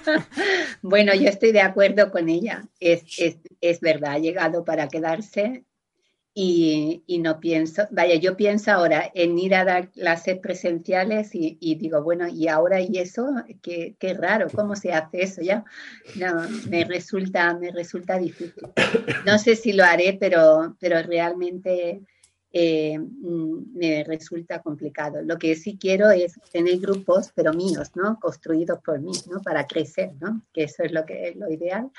[0.83, 2.63] bueno, yo estoy de acuerdo con ella.
[2.81, 3.03] Es,
[3.61, 5.65] es, verdad, ha llegado para quedarse
[6.33, 12.03] y, no pienso, vaya, yo pienso ahora en ir a dar clases presenciales y, digo,
[12.03, 13.29] bueno, y ahora y eso,
[13.61, 15.65] qué, qué, raro, ¿cómo se hace eso ya?
[16.15, 18.69] No, me resulta, me resulta difícil.
[19.27, 22.03] No sé si lo haré, pero, pero realmente
[22.53, 25.23] eh, mm, me resulta complicado.
[25.23, 28.19] Lo que sí quiero es tener grupos, pero míos, ¿no?
[28.21, 29.43] Construidos por mí, ¿no?
[29.43, 30.43] Para crecer, ¿no?
[30.53, 31.91] Que eso es lo que es lo ideal.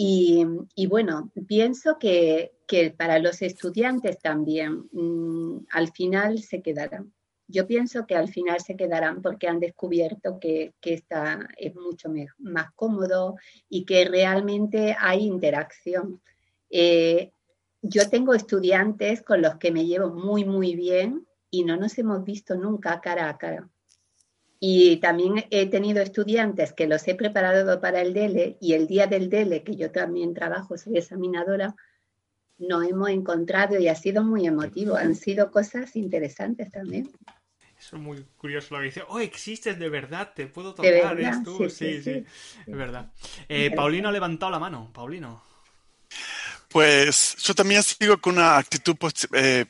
[0.00, 0.46] Y,
[0.86, 2.52] bueno, pienso que,
[2.96, 7.12] para los estudiantes también, mm, al final se quedarán.
[7.48, 12.10] Yo pienso que al final se quedarán porque han descubierto que, que esta es mucho
[12.38, 13.36] más cómodo
[13.68, 16.20] y que realmente hay interacción.
[16.70, 17.32] Eh,
[17.82, 22.24] yo tengo estudiantes con los que me llevo muy, muy bien y no nos hemos
[22.24, 23.68] visto nunca cara a cara.
[24.60, 29.06] Y también he tenido estudiantes que los he preparado para el DELE y el día
[29.06, 31.76] del DELE, que yo también trabajo, soy examinadora,
[32.58, 34.96] nos hemos encontrado y ha sido muy emotivo.
[34.96, 37.08] Han sido cosas interesantes también.
[37.78, 39.02] Eso es muy curioso lo que dice.
[39.06, 41.70] Oh, existes de verdad, te puedo tocar, tú.
[41.70, 42.24] Sí, sí,
[42.66, 43.12] es verdad.
[43.48, 44.90] Eh, Paulino ha levantado la mano.
[44.92, 45.40] Paulino.
[46.68, 48.96] Pues yo también sigo con una actitud,
[49.32, 49.64] eh,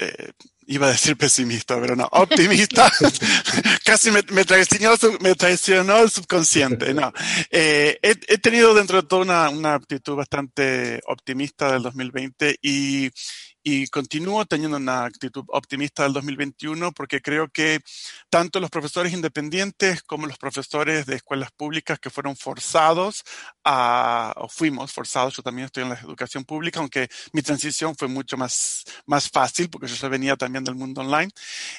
[0.00, 0.32] eh,
[0.66, 2.90] iba a decir pesimista, pero no, optimista.
[3.84, 6.94] Casi me, traicionó, me, traicionó, el subconsciente.
[6.94, 7.12] No.
[7.50, 13.10] Eh, he, he, tenido dentro de todo una, una actitud bastante optimista del 2020 y,
[13.62, 17.80] y continúo teniendo una actitud optimista del 2021 porque creo que
[18.30, 23.24] tanto los profesores independientes como los profesores de escuelas públicas que fueron forzados
[23.64, 28.08] a, o fuimos forzados, yo también estoy en la educación pública, aunque mi transición fue
[28.08, 31.30] mucho más, más fácil porque yo venía también del mundo online,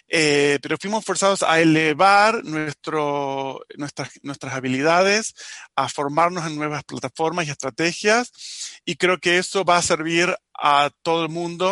[0.07, 5.33] eh, pero fuimos forzados a elevar nuestro, nuestras, nuestras habilidades,
[5.75, 8.31] a formarnos en nuevas plataformas y estrategias
[8.85, 11.68] y creo que eso va a servir a todo el mundo,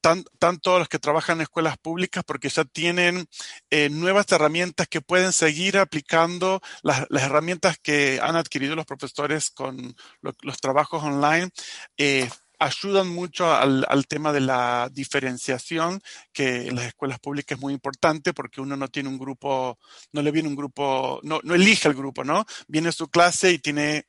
[0.00, 3.26] tanto los que trabajan en escuelas públicas, porque ya tienen
[3.70, 9.96] eh, nuevas herramientas que pueden seguir aplicando las, herramientas que han adquirido los profesores con
[10.20, 11.50] los trabajos online.
[11.96, 12.28] Eh,
[12.60, 16.00] ayudan mucho al, tema de la diferenciación,
[16.32, 19.78] que en las escuelas públicas es muy importante porque uno no tiene un grupo,
[20.12, 22.44] no le viene un grupo, no, elige el grupo, ¿no?
[22.66, 24.06] Viene su clase y tiene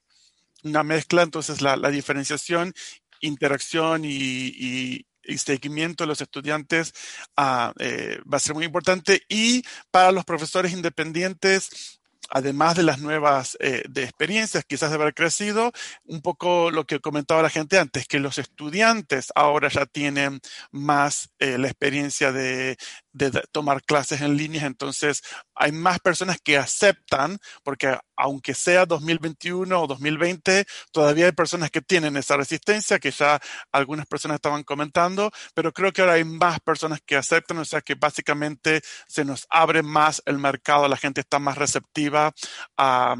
[0.63, 2.73] una mezcla, entonces la diferenciación
[3.21, 5.05] interacción y,
[5.37, 6.93] seguimiento de los estudiantes
[7.37, 9.21] ah, eh, va a ser muy importante.
[9.29, 11.99] Y para los profesores independientes
[12.29, 15.71] además de las nuevas eh, de experiencias, quizás de haber crecido,
[16.05, 20.39] un poco lo que comentaba la gente antes, que los estudiantes ahora ya tienen
[20.71, 22.77] más eh, la experiencia de,
[23.11, 25.23] de tomar clases en línea, entonces
[25.55, 31.81] hay más personas que aceptan, porque aunque sea 2021 o 2020, todavía hay personas que
[31.81, 33.39] tienen esa resistencia, que ya
[33.71, 37.81] algunas personas estaban comentando, pero creo que ahora hay más personas que aceptan, o sea
[37.81, 42.33] que básicamente se nos abre más el mercado, la gente está más receptiva
[42.77, 43.15] a,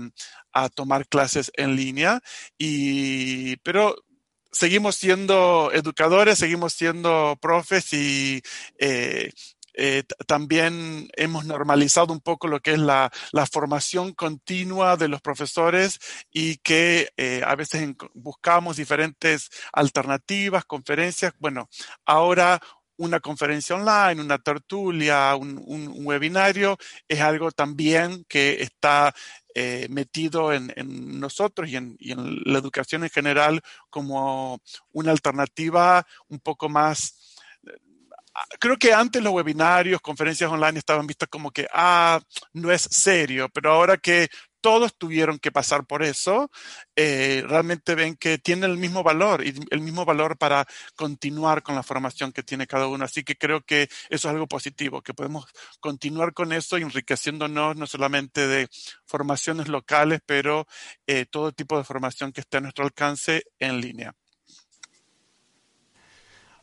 [0.53, 2.21] a tomar clases en línea,
[2.57, 3.95] y, pero
[4.51, 8.41] seguimos siendo educadores, seguimos siendo profes y
[8.77, 9.31] eh,
[9.81, 13.09] eh, también hemos normalizado un poco lo que es la,
[13.49, 15.99] formación continua de los profesores
[16.33, 21.31] y que eh, a veces buscamos diferentes alternativas, conferencias.
[21.39, 21.69] Bueno,
[22.05, 22.59] ahora
[22.97, 26.77] una conferencia online, una tertulia, un, webinario,
[27.07, 29.15] es algo también que está
[29.55, 30.73] eh, metido en,
[31.21, 31.97] nosotros y en,
[32.43, 34.59] la educación en general como
[34.91, 37.28] una alternativa un poco más
[38.59, 42.19] creo que antes los webinarios, conferencias online estaban vistas como que, ah,
[42.53, 44.29] no es serio, pero ahora que
[44.61, 46.51] todos tuvieron que pasar por eso,
[46.95, 50.65] eh, realmente ven que tiene el mismo valor y el mismo valor para
[50.95, 53.05] continuar con la formación que tiene cada uno.
[53.05, 55.45] Así que creo que eso es algo positivo, que podemos
[55.79, 58.67] continuar con eso, enriqueciéndonos no solamente de
[59.05, 60.67] formaciones locales, pero
[61.07, 64.13] eh, todo tipo de formación que esté a nuestro alcance en línea.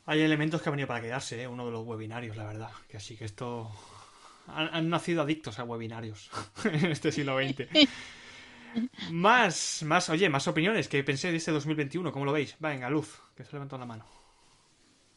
[0.06, 1.48] Hay elementos que han venido para quedarse, ¿eh?
[1.48, 2.70] uno de los webinarios, la verdad.
[2.88, 3.70] Que así que esto.
[4.46, 6.30] Han, nacido adictos a webinarios
[6.64, 7.68] en este siglo XX.
[9.10, 12.54] más, más, oye, más opiniones que pensé de este 2021, ¿cómo lo veis?
[12.60, 14.04] Venga, Luz, que se levantó la mano.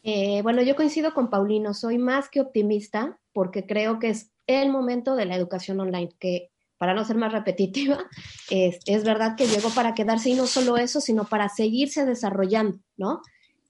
[0.02, 4.70] Eh, bueno, yo coincido con Paulino, soy más que optimista porque creo que es el
[4.70, 8.04] momento de la educación online, que para no ser más repetitiva,
[8.50, 12.80] es, es verdad que llegó para quedarse y no solo eso, sino para seguirse desarrollando,
[12.96, 13.20] ¿no?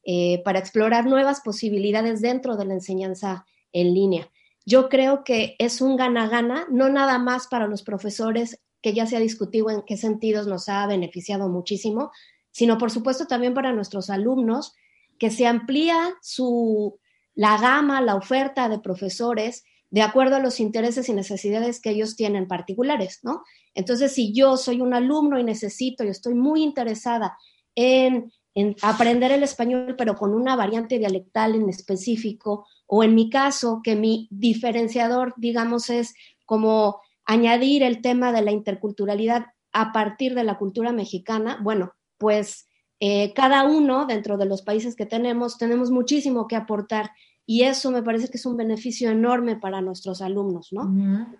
[0.05, 4.30] Eh, para explorar nuevas posibilidades dentro de la enseñanza en línea.
[4.64, 9.16] Yo creo que es un gana-gana, no nada más para los profesores, que ya se
[9.16, 12.12] ha discutido en qué sentidos nos ha beneficiado muchísimo,
[12.51, 14.74] sino por supuesto también para nuestros alumnos,
[15.18, 16.98] que se amplía su,
[17.34, 22.16] la gama, la oferta de profesores de acuerdo a los intereses y necesidades que ellos
[22.16, 23.42] tienen particulares, ¿no?
[23.74, 27.36] Entonces, si yo soy un alumno y necesito, y estoy muy interesada
[27.74, 33.30] en en aprender el español, pero con una variante dialectal en específico, o en mi
[33.30, 40.34] caso, que mi diferenciador, digamos, es como añadir el tema de la interculturalidad a partir
[40.34, 42.66] de la cultura mexicana, bueno, pues
[42.98, 47.12] eh, cada uno dentro de los países que tenemos, tenemos muchísimo que aportar
[47.46, 50.84] y eso me parece que es un beneficio enorme para nuestros alumnos, ¿no?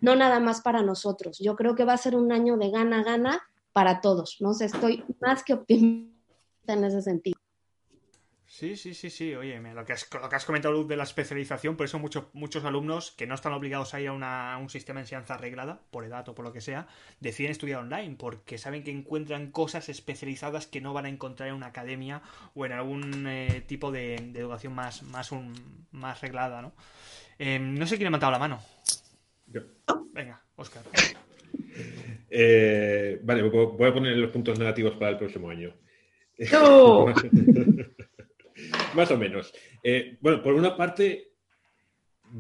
[0.01, 1.39] No nada más para nosotros.
[1.39, 3.43] Yo creo que va a ser un año de gana-gana
[3.73, 4.53] para todos, ¿no?
[4.55, 6.10] sé, estoy más que optimista
[6.73, 7.39] en ese sentido.
[8.51, 9.33] Sí, sí, sí, sí.
[9.37, 12.25] Oye, lo que has, lo que has comentado, Luz, de la especialización, por eso muchos,
[12.33, 16.05] muchos alumnos que no están obligados a ir a, un sistema de enseñanza arreglada, por
[16.05, 16.89] edad o por lo que sea,
[17.21, 21.55] deciden estudiar online porque saben que encuentran cosas especializadas que no van a encontrar en
[21.55, 22.23] una academia
[22.55, 25.55] o en algún eh, tipo de, educación más, más, un,
[25.93, 26.73] más reglada, ¿no?
[27.39, 28.61] Em, no sé quién ha levantado la mano.
[29.47, 29.63] Yo.
[30.13, 30.83] Venga, Oscar.
[32.29, 35.73] Eh, vale, voy a poner los puntos negativos para el próximo año.
[38.95, 39.53] Más o menos.
[39.83, 41.33] Eh, bueno, por una parte,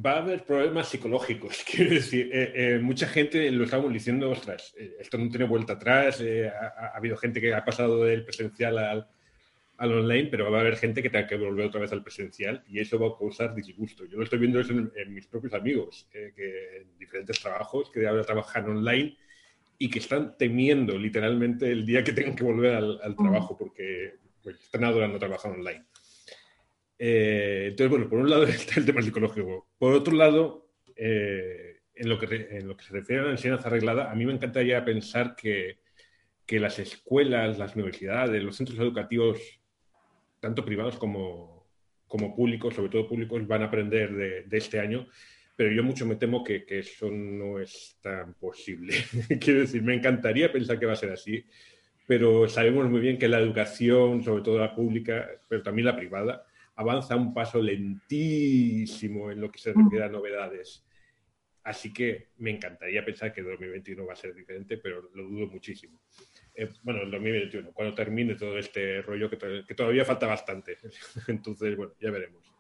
[0.04, 1.64] va a haber problemas psicológicos.
[1.70, 6.22] Quiero decir, eh, eh, mucha gente lo estamos diciendo, ostras, esto no tiene vuelta atrás.
[6.22, 9.08] Ha, habido gente que ha pasado del presencial al,
[9.78, 12.80] online, pero va a haber gente que tenga que volver otra vez al presencial y
[12.80, 14.04] eso va a causar disgusto.
[14.04, 18.68] Yo lo estoy viendo en, mis propios amigos, que en diferentes trabajos que ahora trabajan
[18.68, 19.16] online
[19.82, 24.60] y que están temiendo literalmente el día que tengan que volver al, trabajo porque pues,
[24.60, 25.86] están adorando trabajar online.
[26.98, 29.70] Eh, entonces, bueno, por un lado está el tema psicológico.
[29.78, 33.68] Por otro lado, eh, en, lo que, en lo que se refiere a la enseñanza
[33.68, 35.78] arreglada, a mí me encantaría pensar que,
[36.44, 39.40] que las escuelas, las universidades, los centros educativos,
[40.40, 41.66] tanto privados como,
[42.06, 45.06] como públicos, sobre todo públicos, van a aprender de, de este año
[45.60, 48.94] pero yo mucho me temo que, que eso no es tan posible.
[49.38, 51.44] Quiero decir, me encantaría pensar que va a ser así,
[52.06, 56.46] pero sabemos muy bien que la educación, sobre todo la pública, pero también la privada,
[56.76, 60.82] avanza un paso lentísimo en lo que se refiere a novedades.
[61.62, 65.46] Así que me encantaría pensar que el 2021 va a ser diferente, pero lo dudo
[65.46, 66.00] muchísimo.
[66.54, 69.36] Eh, bueno, el 2021, cuando termine todo este rollo, que,
[69.68, 70.78] que todavía falta bastante.
[71.28, 72.50] Entonces, bueno, ya veremos.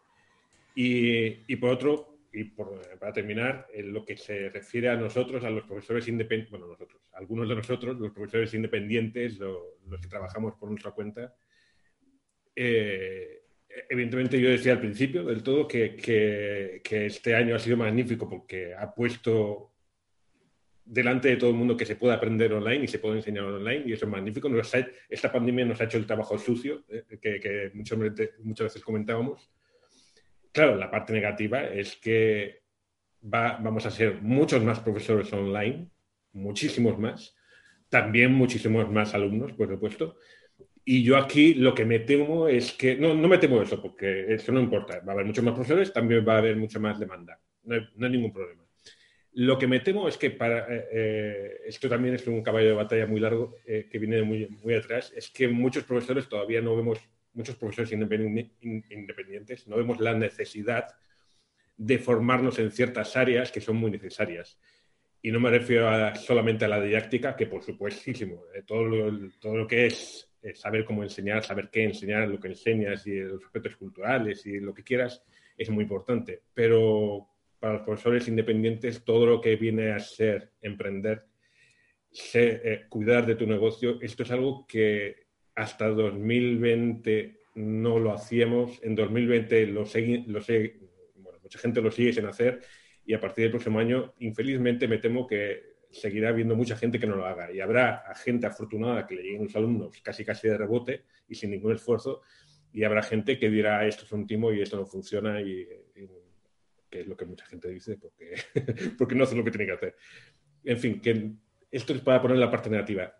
[0.74, 5.50] Y, y por otro, y para terminar, en lo que se refiere a nosotros, a
[5.50, 10.68] los profesores independientes, bueno, nosotros, algunos de nosotros, los profesores independientes, los que trabajamos por
[10.70, 11.34] nuestra cuenta,
[12.54, 13.42] eh,
[13.88, 18.28] evidentemente yo decía al principio del todo que, que, que, este año ha sido magnífico
[18.28, 19.72] porque ha puesto
[20.84, 23.84] delante de todo el mundo que se puede aprender online y se puede enseñar online
[23.86, 24.48] y eso es magnífico.
[24.48, 27.98] Nos ha, esta pandemia nos ha hecho el trabajo sucio eh, que, que muchas,
[28.40, 29.50] muchas veces comentábamos.
[30.52, 32.62] Claro, la parte negativa es que
[33.22, 35.88] va, vamos a ser muchos más profesores online,
[36.32, 37.36] muchísimos más,
[37.88, 40.16] también muchísimos más alumnos, por supuesto.
[40.84, 44.32] Y yo aquí lo que me temo es que, no, no me temo eso, porque
[44.32, 46.98] eso no importa, va a haber muchos más profesores, también va a haber mucha más
[46.98, 48.64] demanda, no hay, ningún problema.
[49.32, 52.74] Lo que me temo es que para, eh, eh, esto también es un caballo de
[52.74, 56.74] batalla muy largo eh, que viene muy, muy atrás, es que muchos profesores todavía no
[56.74, 56.98] vemos,
[57.32, 60.86] muchos profesores independientes, no vemos la necesidad
[61.76, 64.58] de formarnos en ciertas áreas que son muy necesarias.
[65.22, 69.56] Y no me refiero a, solamente a la didáctica, que por supuestísimo, todo, lo, todo
[69.56, 73.76] lo que es saber cómo enseñar, saber qué enseñar, lo que enseñas y los aspectos
[73.76, 75.22] culturales y lo que quieras,
[75.56, 76.42] es muy importante.
[76.54, 77.28] Pero
[77.58, 81.24] para los profesores independientes todo lo que viene a ser emprender,
[82.10, 88.80] ser, eh, cuidar de tu negocio, esto es algo que hasta 2020 no lo hacíamos,
[88.82, 90.40] en 2020 lo, lo
[91.16, 92.60] bueno, mucha gente lo sigue sin hacer
[93.04, 97.06] y a partir del próximo año, infelizmente, me temo que seguirá habiendo mucha gente que
[97.06, 100.56] no lo haga y habrá gente afortunada que le lleguen los alumnos casi casi de
[100.56, 102.22] rebote y sin ningún esfuerzo
[102.72, 105.66] y habrá gente que dirá esto es un timo y esto no funciona y,
[105.96, 106.08] y
[106.90, 108.34] que es lo que mucha gente dice, porque,
[108.98, 109.96] porque no hace lo que tiene que hacer.
[110.64, 111.32] En fin, que
[111.70, 113.14] esto es para poner la parte negativa.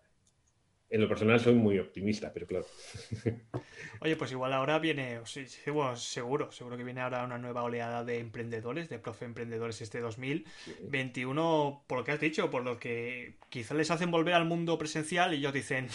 [0.91, 2.65] En lo personal soy muy optimista, pero claro.
[4.01, 8.03] Oye, pues igual ahora viene, sí, bueno, seguro, seguro que viene ahora una nueva oleada
[8.03, 11.83] de emprendedores, de profe emprendedores este 2021, sí.
[11.87, 15.33] por lo que has dicho, por lo que quizás les hacen volver al mundo presencial
[15.33, 15.87] y ellos dicen,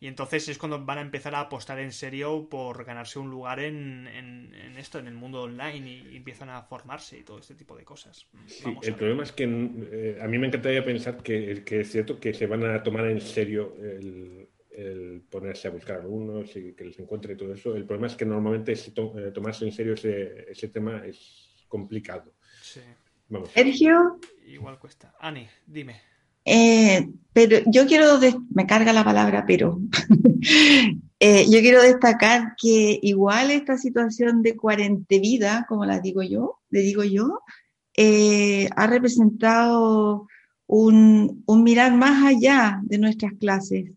[0.00, 3.60] y entonces es cuando van a empezar a apostar en serio por ganarse un lugar
[3.60, 7.38] en, en, en esto, en el mundo online y, y, empiezan a formarse y todo
[7.38, 8.26] este tipo de cosas.
[8.46, 12.18] Sí, el problema es que eh, a mí me encantaría pensar que, que, es cierto
[12.18, 16.84] que se van a tomar en serio el, el ponerse a buscar alumnos y que
[16.84, 17.76] les encuentre y todo eso.
[17.76, 21.66] El problema es que normalmente si to, eh, tomarse en serio ese, ese tema es
[21.68, 22.32] complicado.
[22.62, 22.80] Sí.
[23.28, 23.50] Vamos.
[23.50, 24.18] Sergio.
[24.46, 25.14] Igual cuesta.
[25.20, 26.09] Ani, dime.
[26.52, 28.18] Eh, pero yo quiero,
[28.52, 29.80] me carga la palabra, pero
[31.20, 36.80] eh, yo quiero destacar que igual esta situación de cuarentevida, como la digo yo, le
[36.80, 37.40] digo yo,
[37.96, 40.26] eh, ha representado
[40.66, 43.92] un, un, mirar más allá de nuestras clases.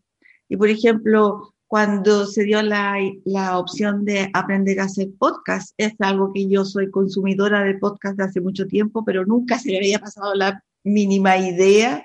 [0.47, 5.93] Y por ejemplo, cuando se dio la, la opción de aprender a hacer podcast, es
[5.97, 9.77] algo que yo soy consumidora de podcast de hace mucho tiempo, pero nunca se me
[9.77, 12.03] había pasado la mínima idea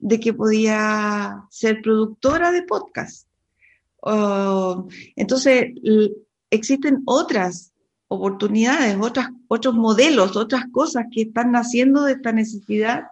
[0.00, 3.28] de que podía ser productora de podcast.
[4.02, 5.72] Uh, entonces,
[6.50, 7.72] existen otras
[8.08, 8.96] oportunidades,
[9.48, 13.04] otros modelos, otras cosas que están naciendo de esta necesidad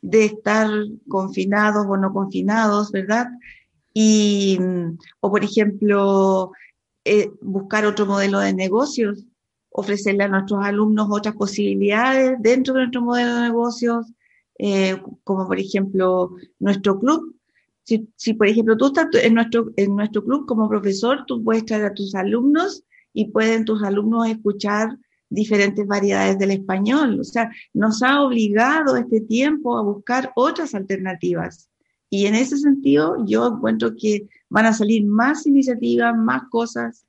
[0.00, 0.68] de estar
[1.08, 3.28] confinados o no confinados, ¿verdad?
[3.94, 4.58] Y,
[5.20, 6.52] o por ejemplo,
[7.04, 9.24] eh, buscar otro modelo de negocios,
[9.70, 14.06] ofrecerle a nuestros alumnos otras posibilidades dentro de nuestro modelo de negocios,
[14.58, 17.36] eh, como por ejemplo nuestro club.
[17.84, 21.64] Si, si, por ejemplo tú estás en nuestro, en nuestro club como profesor, tú puedes
[21.64, 24.96] traer a tus alumnos y pueden tus alumnos escuchar
[25.32, 27.18] diferentes variedades del español.
[27.20, 31.68] O sea, nos ha obligado este tiempo a buscar otras alternativas.
[32.10, 37.06] Y en ese sentido, yo encuentro que van a salir más iniciativas, más cosas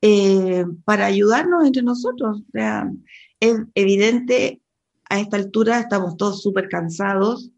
[0.00, 2.40] eh, para ayudarnos entre nosotros.
[2.40, 2.90] O sea,
[3.38, 4.62] es evidente
[5.08, 7.50] a esta altura estamos todos súper cansados,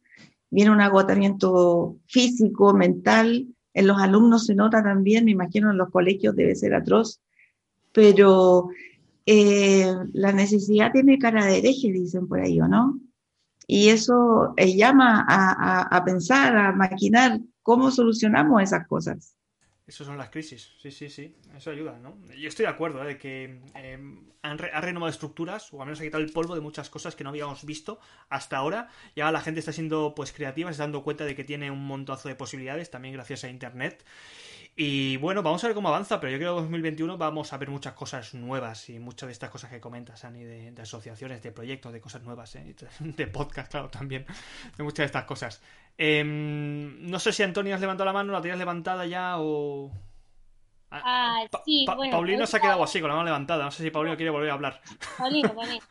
[0.50, 5.90] viene un agotamiento físico, mental, en los alumnos se nota también, me imagino en los
[5.90, 7.20] colegios debe ser atroz,
[7.92, 8.68] pero
[9.26, 12.98] eh, la necesidad tiene cara de hereje, dicen por ahí, ¿o no?
[13.66, 19.34] Y eso eh, llama a pensar, a maquinar cómo solucionamos esas cosas.
[19.88, 22.14] Eso son las crisis, sí, sí, sí, eso ayuda, ¿no?
[22.36, 23.06] Yo estoy de acuerdo ¿eh?
[23.06, 23.98] de que eh,
[24.42, 27.16] han, re han, renovado estructuras, o al menos ha quitado el polvo de muchas cosas
[27.16, 27.98] que no habíamos visto
[28.28, 28.90] hasta ahora.
[29.16, 31.86] Ya la gente está siendo pues creativa, se está dando cuenta de que tiene un
[31.86, 34.04] montazo de posibilidades, también gracias a Internet.
[34.76, 37.56] Y bueno, vamos a ver cómo avanza, pero yo creo que en 2021 vamos a
[37.56, 41.42] ver muchas cosas nuevas y muchas de estas cosas que comentas, Ani, de, de asociaciones,
[41.42, 42.76] de proyectos, de cosas nuevas, ¿eh?
[43.00, 44.26] de podcast, claro, también,
[44.76, 45.62] de muchas de estas cosas.
[46.00, 49.90] Eh, no sé si Antonio has levantado la mano, la tenías levantada ya o...
[50.90, 53.64] Ah, sí, pa bueno, Paulino se ha quedado así, con la mano levantada.
[53.64, 54.80] No sé si Paulino quiere volver a hablar.
[55.18, 55.84] Paulino, Paulino.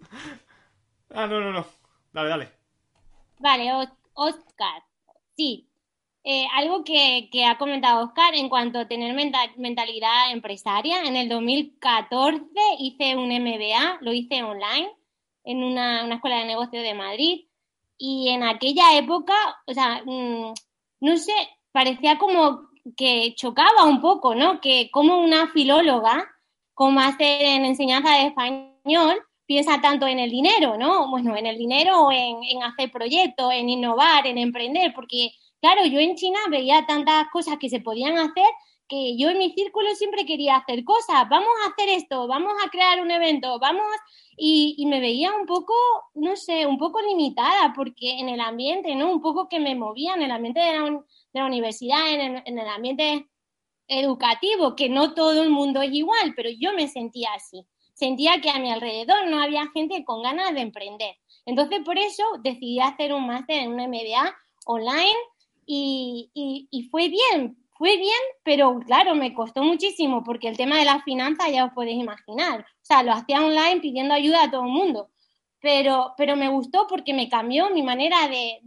[1.14, 1.66] ah, no, no, no.
[2.12, 2.48] Dale, dale.
[3.38, 4.82] Vale, Oscar.
[5.36, 5.68] Sí.
[6.24, 9.14] eh, algo que, ha comentado Oscar en cuanto a tener
[9.56, 11.04] mentalidad empresaria.
[11.04, 12.44] En el 2014
[12.78, 14.92] hice un MBA, lo hice online
[15.44, 17.46] en una, escuela de negocios de Madrid
[17.98, 19.34] y en aquella época,
[19.66, 20.52] o sea, mm,
[21.00, 21.32] no sé,
[21.72, 24.60] parecía como que chocaba un poco, ¿no?
[24.60, 26.28] Que como una filóloga,
[26.74, 31.10] como hace en enseñanza de español, piensa tanto en el dinero, ¿no?
[31.10, 35.32] Bueno, en el dinero en, en hacer proyectos, en innovar, en emprender, porque
[35.62, 38.48] Claro, yo en China veía tantas cosas que se podían hacer
[38.88, 42.68] que yo en mi círculo siempre quería hacer cosas, vamos a hacer esto, vamos a
[42.68, 43.86] crear un evento, vamos,
[44.36, 45.74] y, me veía un poco,
[46.14, 49.12] no sé, un poco limitada, porque en el ambiente, ¿no?
[49.12, 50.72] Un poco que me movía en el ambiente de
[51.32, 53.26] la, universidad, en el, ambiente
[53.88, 57.66] educativo, que no todo el mundo es igual, pero yo me sentía así.
[57.94, 61.16] Sentía que a mi alrededor no había gente con ganas de emprender.
[61.44, 64.34] Entonces, por eso decidí hacer un máster en un MBA
[64.66, 65.18] online
[65.66, 71.02] y, fue bien, fue bien, pero claro, me costó muchísimo porque el tema de la
[71.02, 72.60] finanza ya os podéis imaginar.
[72.60, 75.08] O sea, lo hacía online pidiendo ayuda a todo el mundo.
[75.60, 78.60] Pero, pero me gustó porque me cambió mi manera de,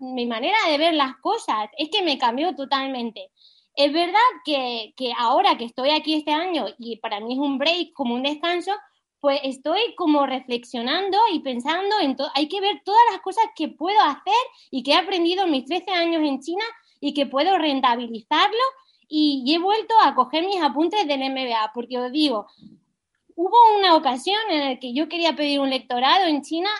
[0.00, 1.70] mi manera de ver las cosas.
[1.78, 3.30] Es que me cambió totalmente.
[3.76, 7.58] Es verdad que, que ahora que estoy aquí este año y para mí es un
[7.58, 8.72] break, como un descanso,
[9.20, 13.68] pues estoy como reflexionando y pensando en todo, hay que ver todas las cosas que
[13.68, 14.34] puedo hacer
[14.72, 16.64] y que he aprendido en mis 13 años en China
[17.02, 18.62] y que puedo rentabilizarlo
[19.08, 22.46] y, he vuelto a coger mis apuntes del MBA, porque os digo,
[23.34, 26.70] hubo una ocasión en la que yo quería pedir un lectorado en China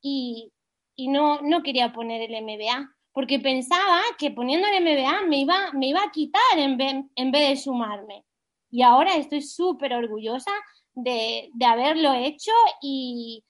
[0.00, 0.52] y,
[0.96, 5.88] no, no quería poner el MBA, porque pensaba que poniendo el MBA me iba, me
[5.88, 8.24] iba a quitar en en vez de sumarme.
[8.70, 10.52] Y ahora estoy súper orgullosa
[10.94, 13.44] de, haberlo hecho y,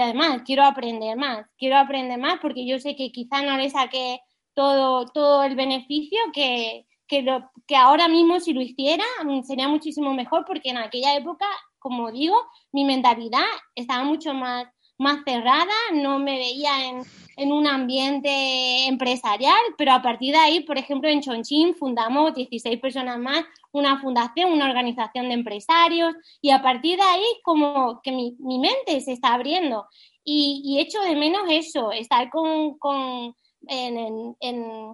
[0.00, 4.20] además quiero aprender más, quiero aprender más porque yo sé que quizá no le saqué
[4.54, 9.68] todo, todo el beneficio que, que, lo, que ahora mismo si lo hiciera mm, sería
[9.68, 11.46] muchísimo mejor porque en aquella época,
[11.78, 12.36] como digo,
[12.72, 14.66] mi mentalidad estaba mucho más,
[14.98, 17.02] más cerrada, no me veía en,
[17.36, 22.78] en un ambiente empresarial, pero a partir de ahí, por ejemplo, en Chongqing fundamos 16
[22.80, 28.12] personas más una fundación, una organización de empresarios y a partir de ahí como que
[28.12, 29.86] mi, mente se está abriendo.
[30.22, 33.34] Y, y, echo de menos eso, estar con, con
[33.68, 34.92] en, en,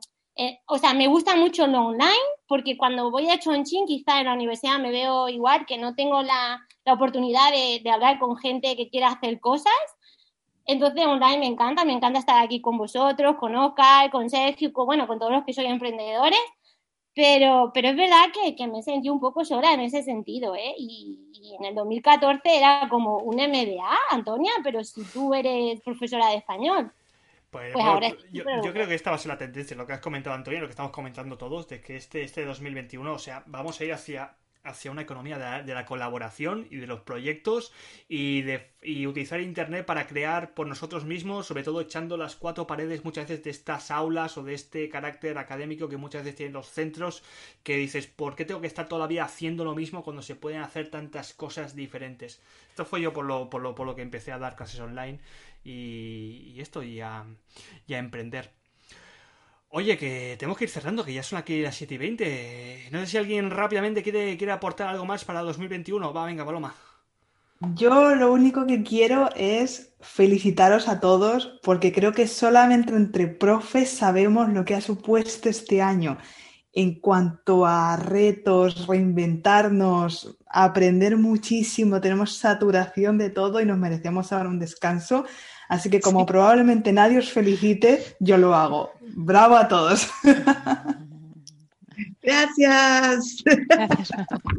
[0.66, 2.10] o sea, me gusta mucho lo online
[2.46, 6.22] porque cuando voy a Chongqing quizá en la universidad me veo igual que no tengo
[6.22, 9.72] la, la oportunidad de, de hablar con gente que quiera hacer cosas
[10.66, 14.86] entonces, online me encanta, me encanta estar aquí con vosotros, con Oscar, con Sergio, con,
[14.86, 16.40] bueno, con todos los que soy emprendedores,
[17.14, 20.74] pero, pero es verdad que, que me sentí un poco sola en ese sentido, ¿eh?
[20.76, 21.22] Y,
[21.58, 26.92] en el 2014 era como un MBA, Antonia, pero si tú eres profesora de español.
[27.56, 29.94] Pues, pues ahora yo, yo, creo que esta va a ser la tendencia, lo que
[29.94, 33.44] has comentado, Antonia, lo que estamos comentando todos, de que este, este 2021, o sea,
[33.46, 37.72] vamos a ir hacia hacia una economía de la, colaboración y de los proyectos
[38.08, 38.68] y de
[39.06, 43.44] utilizar internet para crear por nosotros mismos, sobre todo echando las cuatro paredes muchas veces
[43.44, 47.22] de estas aulas o de este carácter académico que muchas veces tienen los centros,
[47.62, 50.90] que dices, ¿por qué tengo que estar todavía haciendo lo mismo cuando se pueden hacer
[50.90, 52.40] tantas cosas diferentes?
[52.70, 55.20] Esto fue yo por lo, por lo, por lo que empecé a dar clases online
[55.64, 57.26] y, esto y a
[57.88, 58.56] emprender.
[59.70, 62.88] Oye, que tenemos que ir cerrando, que ya son aquí las 7 y 20.
[62.92, 66.14] No sé si alguien rápidamente quiere, quiere aportar algo más para 2021.
[66.14, 66.74] Va, venga, Paloma.
[67.74, 73.90] Yo lo único que quiero es felicitaros a todos porque creo que solamente entre profes
[73.90, 76.16] sabemos lo que ha supuesto este año
[76.76, 84.50] en cuanto a retos, reinventarnos, aprender muchísimo, tenemos saturación de todo y nos merecemos ahora
[84.50, 85.24] un descanso.
[85.70, 88.92] Así que como probablemente nadie os felicite, yo lo hago.
[89.00, 90.06] Bravo a todos.
[92.22, 93.44] Gracias.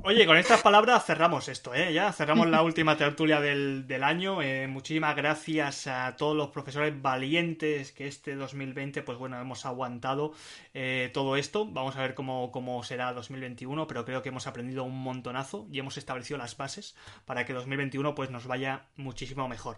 [0.04, 1.94] Oye, con estas palabras cerramos esto, ¿eh?
[1.94, 4.42] Ya cerramos la última tertulia del, año.
[4.42, 10.34] Eh, muchísimas gracias a todos los profesores valientes que este 2020, pues bueno, hemos aguantado
[10.74, 11.66] eh, todo esto.
[11.66, 15.80] Vamos a ver cómo, cómo será 2021, pero creo que hemos aprendido un montonazo y
[15.80, 16.96] hemos establecido las bases
[17.26, 19.78] para que 2021 pues nos vaya muchísimo mejor.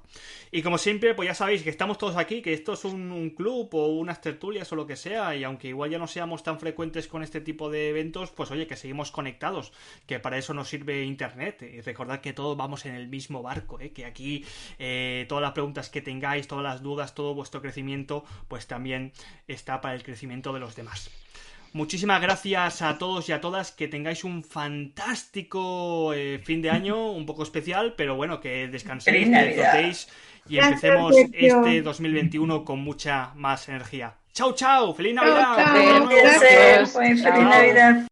[0.51, 3.31] Y como siempre, pues ya sabéis que estamos todos aquí, que esto es un, un
[3.31, 6.59] club o unas tertulias o lo que sea, y aunque igual ya no seamos tan
[6.59, 9.71] frecuentes con este tipo de eventos, pues oye, que seguimos conectados,
[10.05, 11.61] que para eso nos sirve Internet.
[11.61, 13.91] Y recordad que todos vamos en el mismo barco, ¿eh?
[13.91, 14.45] que aquí
[14.77, 19.11] eh, todas las preguntas que tengáis, todas las dudas, todo vuestro crecimiento, pues también
[19.47, 21.09] está para el crecimiento de los demás.
[21.71, 23.71] Muchísimas gracias a todos y a todas.
[23.71, 29.29] Que tengáis un fantástico eh, fin de año, un poco especial, pero bueno, que descanséis,
[29.29, 30.07] que disfrutéis
[30.47, 34.15] y empecemos este 2021 con mucha más energía.
[34.33, 34.93] ¡Chao, chao!
[34.93, 36.85] ¡Feliz Navidad!
[36.85, 38.03] Feliz Navidad.